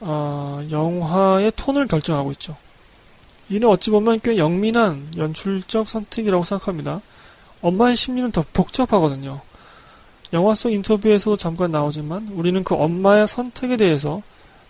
[0.00, 2.56] 어, 영화의 톤을 결정하고 있죠.
[3.48, 7.00] 이는 어찌 보면 꽤 영민한 연출적 선택이라고 생각합니다.
[7.62, 9.40] 엄마의 심리는 더 복잡하거든요.
[10.32, 14.22] 영화 속 인터뷰에서도 잠깐 나오지만 우리는 그 엄마의 선택에 대해서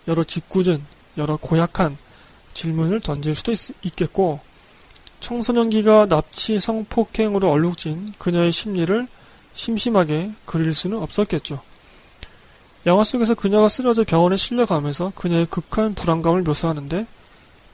[0.07, 0.83] 여러 짓궂은,
[1.17, 1.97] 여러 고약한
[2.53, 4.39] 질문을 던질 수도 있, 겠고
[5.19, 9.07] 청소년기가 납치 성폭행으로 얼룩진 그녀의 심리를
[9.53, 11.59] 심심하게 그릴 수는 없었겠죠.
[12.85, 17.05] 영화 속에서 그녀가 쓰러져 병원에 실려가면서 그녀의 극한 불안감을 묘사하는데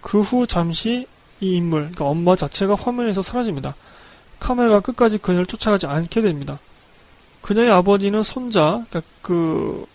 [0.01, 1.07] 그 후 잠시
[1.39, 3.75] 이 인물, 그러니까 엄마 자체가 화면에서 사라집니다.
[4.39, 6.59] 카메라가 끝까지 그녀를 쫓아가지 않게 됩니다.
[7.43, 9.85] 그녀의 아버지는 손자, 그러니까 그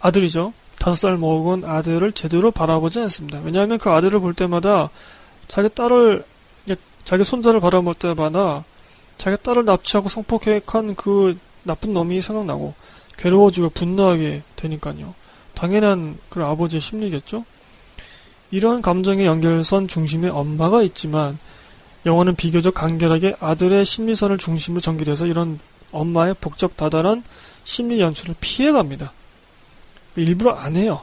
[0.00, 0.54] 아들이죠.
[0.78, 3.40] 다섯 살 먹은 아들을 제대로 바라보지 않습니다.
[3.44, 4.88] 왜냐하면 그 아들을 볼 때마다
[5.46, 6.24] 자기 딸을
[7.04, 8.64] 자기 손자를 바라볼 때마다
[9.18, 12.74] 자기 딸을 납치하고 성폭행한 그 나쁜 놈이 생각나고
[13.18, 15.14] 괴로워지고 분노하게 되니까요.
[15.54, 17.44] 당연한 그 아버지의 심리겠죠?
[18.50, 21.38] 이런 감정의 연결선 중심에 엄마가 있지만
[22.06, 25.58] 영화는 비교적 간결하게 아들의 심리선을 중심으로 전개돼서 이런
[25.92, 27.22] 엄마의 복잡 다단한
[27.64, 29.12] 심리 연출을 피해갑니다.
[30.16, 31.02] 일부러 안 해요.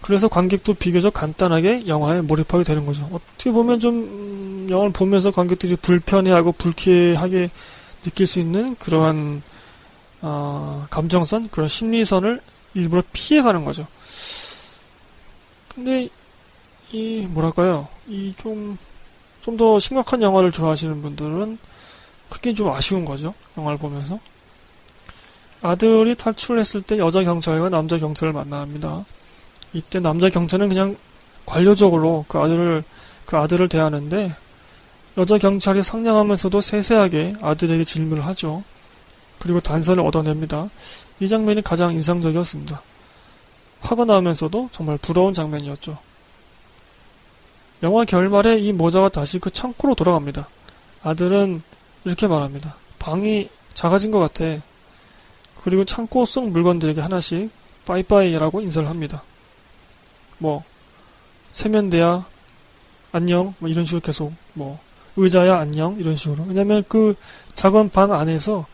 [0.00, 3.08] 그래서 관객도 비교적 간단하게 영화에 몰입하게 되는 거죠.
[3.12, 7.48] 어떻게 보면 좀 음, 영화를 보면서 관객들이 불편해하고 불쾌하게
[8.02, 9.42] 느낄 수 있는 그러한
[10.20, 12.40] 어, 감정선, 그런 심리선을
[12.74, 13.86] 일부러 피해가는 거죠.
[15.74, 16.08] 근데
[16.92, 18.76] 이 뭐랄까요, 이 좀
[19.40, 21.58] 좀 더 심각한 영화를 좋아하시는 분들은
[22.34, 23.32] 그게 좀 아쉬운 거죠.
[23.56, 24.18] 영화를 보면서
[25.62, 29.04] 아들이 탈출했을 때 여자 경찰과 남자 경찰을 만납니다.
[29.72, 30.96] 이때 남자 경찰은 그냥
[31.46, 32.82] 관료적으로 그 아들을
[33.24, 34.34] 그 아들을 대하는데
[35.16, 38.64] 여자 경찰이 상냥하면서도 세세하게 아들에게 질문을 하죠.
[39.38, 40.68] 그리고 단서를 얻어냅니다.
[41.20, 42.82] 이 장면이 가장 인상적이었습니다.
[43.80, 45.96] 화가 나면서도 정말 부러운 장면이었죠.
[47.84, 50.48] 영화 결말에 이 모자가 다시 그 창고로 돌아갑니다.
[51.04, 51.62] 아들은
[52.04, 52.76] 이렇게 말합니다.
[52.98, 54.60] 방이 작아진 것 같아.
[55.62, 57.50] 그리고 창고 속 물건들에게 하나씩
[57.86, 59.22] 빠이빠이라고 인사를 합니다.
[60.38, 60.64] 뭐
[61.52, 62.26] 세면대야
[63.12, 64.78] 안녕 뭐 이런 식으로 계속 뭐
[65.16, 67.14] 의자야 안녕 이런 식으로 왜냐면 그
[67.54, 68.66] 작은 방 안에서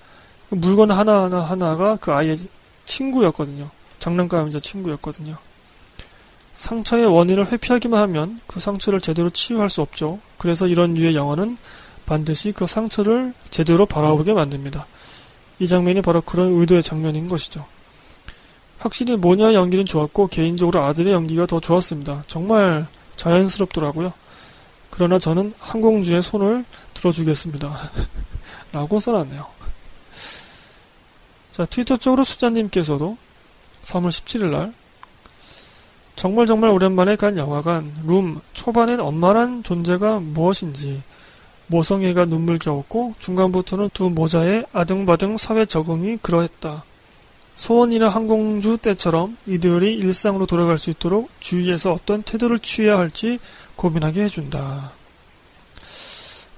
[0.49, 2.39] 그 물건 하나하나 하나가 그 아이의
[2.87, 5.37] 친구였거든요 장난감이자 친구였거든요
[6.55, 11.59] 상처의 원인을 회피하기만 하면 그 상처를 제대로 치유할 수 없죠 그래서 이런 류의 영화는
[12.11, 14.87] 반드시 그 상처를 제대로 바라보게 만듭니다
[15.61, 17.65] 이 장면이 바로 그런 의도의 장면인 것이죠
[18.81, 22.23] 확실히 모니아 연기는 좋았고 개인적으로 아들의 연기가 더 좋았습니다.
[22.27, 24.13] 정말 자연스럽더라고요.
[24.89, 27.79] 그러나 저는 항공주의 손을 들어주겠습니다.
[28.73, 29.47] 라고 써놨네요.
[31.53, 33.19] 자, 트위터 쪽으로 수자님께서도
[33.83, 34.73] 3월 17일 날
[36.17, 41.03] 정말 정말 오랜만에 간 영화관 룸 초반엔 엄마란 존재가 무엇인지
[41.71, 46.85] 모성애가 눈물겨웠고 중간부터는 두 모자의 아등바등 사회 적응이 그러했다.
[47.55, 53.39] 소원이나 항공주 때처럼 이들이 일상으로 돌아갈 수 있도록 주위에서 어떤 태도를 취해야 할지
[53.77, 54.93] 고민하게 해준다.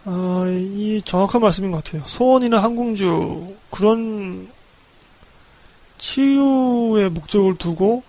[0.04, 2.02] 아, 이 정확한 말씀인 것 같아요.
[2.06, 4.48] 소원이나 항공주 그런
[5.98, 8.02] 치유의 목적을 두고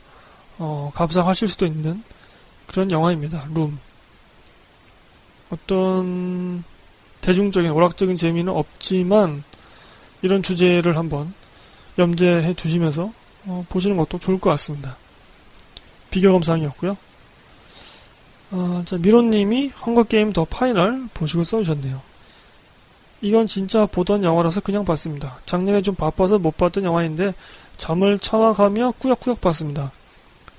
[0.57, 2.01] 어, 감상하실 수도 있는
[2.67, 3.47] 그런 영화입니다.
[3.53, 3.77] 룸.
[5.49, 6.63] 어떤
[7.23, 9.43] 대중적인 오락적인 재미는 없지만
[10.21, 11.33] 이런 주제를 한번
[11.97, 13.11] 염두해 두시면서
[13.45, 14.97] 어, 보시는 것도 좋을 것 같습니다.
[16.11, 16.97] 비교 감상이었고요.
[18.51, 22.01] 어, 자, 미로님이 헝거게임 더 파이널 보시고 써주셨네요.
[23.21, 25.39] 이건 진짜 보던 영화라서 그냥 봤습니다.
[25.45, 27.33] 작년에 좀 바빠서 못 봤던 영화인데
[27.77, 29.91] 잠을 참아가며 꾸역꾸역 봤습니다.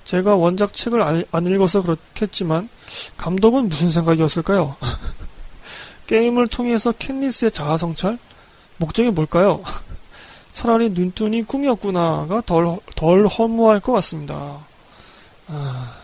[0.05, 2.71] 제가 원작 책을 안, 안 읽어서 그렇겠지만
[3.19, 4.77] 감독은 무슨 생각이었을까요?
[6.07, 8.19] 게임을 통해서 캔리스의 자아성찰?
[8.77, 9.63] 목적이 뭘까요?
[10.53, 14.65] 차라리 눈뜬이 꿈이었구나가 덜, 덜 허무할 것 같습니다.
[15.49, 15.95] 아,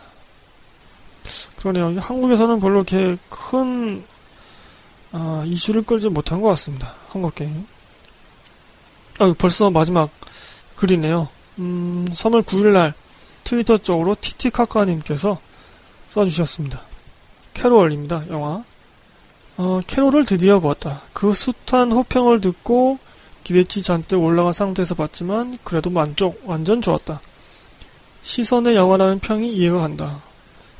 [1.57, 1.99] 그러네요.
[1.99, 4.03] 한국에서는 별로 이렇게 큰
[5.13, 6.93] 아, 이슈를 끌지 못한 것 같습니다.
[7.09, 7.65] 한국 게임.
[9.19, 10.09] 아, 벌써 마지막
[10.75, 11.29] 글이네요.
[11.59, 12.93] 음, 3월 9일날
[13.43, 15.39] 트위터 쪽으로 티티카카님께서
[16.07, 16.81] 써주셨습니다.
[17.53, 18.23] 캐롤입니다.
[18.29, 18.63] 영화.
[19.63, 21.03] 어, 캐롤을 드디어 보았다.
[21.13, 22.97] 그 숱한 호평을 듣고
[23.43, 27.21] 기대치 잔뜩 올라간 상태에서 봤지만 그래도 만족, 완전 좋았다.
[28.23, 30.19] 시선의 영화라는 평이 이해가 간다.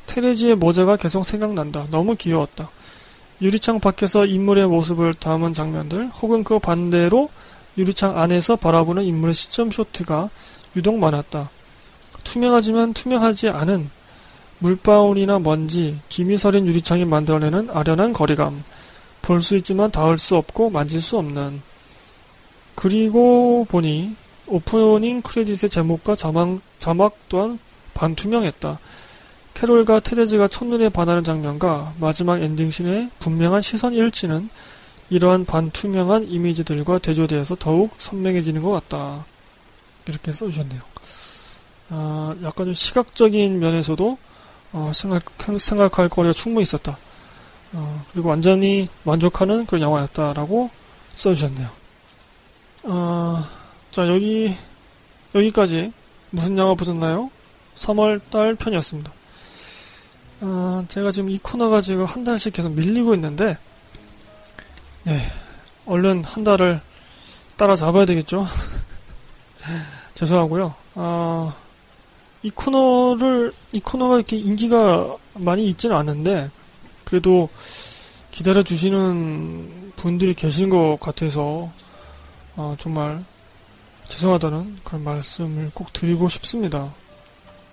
[0.06, 1.86] 테레지의 모자가 계속 생각난다.
[1.92, 2.70] 너무 귀여웠다.
[3.40, 7.30] 유리창 밖에서 인물의 모습을 담은 장면들 혹은 그 반대로
[7.78, 10.28] 유리창 안에서 바라보는 인물의 시점 쇼트가
[10.74, 11.50] 유독 많았다.
[12.24, 13.90] 투명하지만 투명하지 않은
[14.58, 18.64] 물방울이나 먼지, 김이 서린 유리창이 만들어내는 아련한 거리감.
[19.22, 21.62] 볼 수 있지만 닿을 수 없고 만질 수 없는
[22.74, 24.16] 그리고 보니
[24.46, 27.58] 오프닝 크레딧의 제목과 자막, 자막 또한
[27.94, 28.78] 반투명했다.
[29.54, 34.48] 캐롤과 테레즈가 첫눈에 반하는 장면과 마지막 엔딩신의 분명한 시선 일치는
[35.10, 39.24] 이러한 반투명한 이미지들과 대조되어서 더욱 선명해지는 것 같다.
[40.08, 40.80] 이렇게 써주셨네요.
[41.90, 44.18] 아, 약간 좀 시각적인 면에서도
[44.72, 45.22] 어, 생각,
[45.58, 46.96] 생각할 거리가 충분히 있었다.
[47.74, 50.70] 어, 그리고 완전히 만족하는 그런 영화였다라고
[51.14, 51.68] 써주셨네요.
[52.84, 53.44] 어,
[53.90, 54.54] 자, 여기,
[55.34, 55.92] 여기까지
[56.30, 57.30] 무슨 영화 보셨나요?
[57.76, 59.12] 3월달 편이었습니다.
[60.42, 63.56] 어, 제가 지금 이 코너가 지금 한 달씩 계속 밀리고 있는데,
[65.04, 65.20] 네,
[65.86, 66.80] 얼른 한 달을
[67.56, 68.46] 따라잡아야 되겠죠?
[70.14, 70.74] 죄송하고요.
[70.96, 71.54] 어,
[72.42, 76.50] 이 코너를, 이 코너가 이렇게 인기가 많이 있지는 않은데,
[77.12, 77.50] 그래도
[78.30, 81.70] 기다려주시는 분들이 계신 것 같아서,
[82.56, 83.22] 어, 정말
[84.04, 86.90] 죄송하다는 그런 말씀을 꼭 드리고 싶습니다.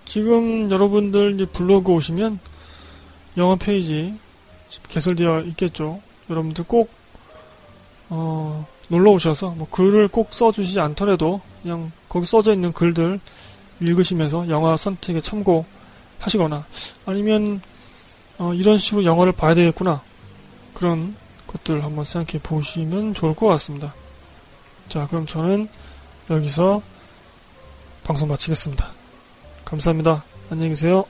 [0.03, 2.37] 지금 여러분들 블로그 오시면
[3.37, 4.13] 영어 페이지
[4.89, 6.01] 개설되어 있겠죠.
[6.29, 6.89] 여러분들 꼭
[8.09, 13.21] 어, 놀러 오셔서 뭐 글을 꼭 써주시지 않더라도 그냥 거기 써져 있는 글들
[13.79, 16.65] 읽으시면서 영화 선택에 참고하시거나
[17.05, 17.61] 아니면
[18.39, 20.01] 어, 이런 식으로 영화를 봐야 되겠구나
[20.73, 21.15] 그런
[21.45, 23.93] 것들 한번 생각해 보시면 좋을 것 같습니다.
[24.87, 25.67] 자 그럼 저는
[26.29, 26.81] 여기서
[28.03, 28.91] 방송 마치겠습니다.
[29.65, 30.23] 감사합니다.
[30.49, 31.05] 안녕히 계세요.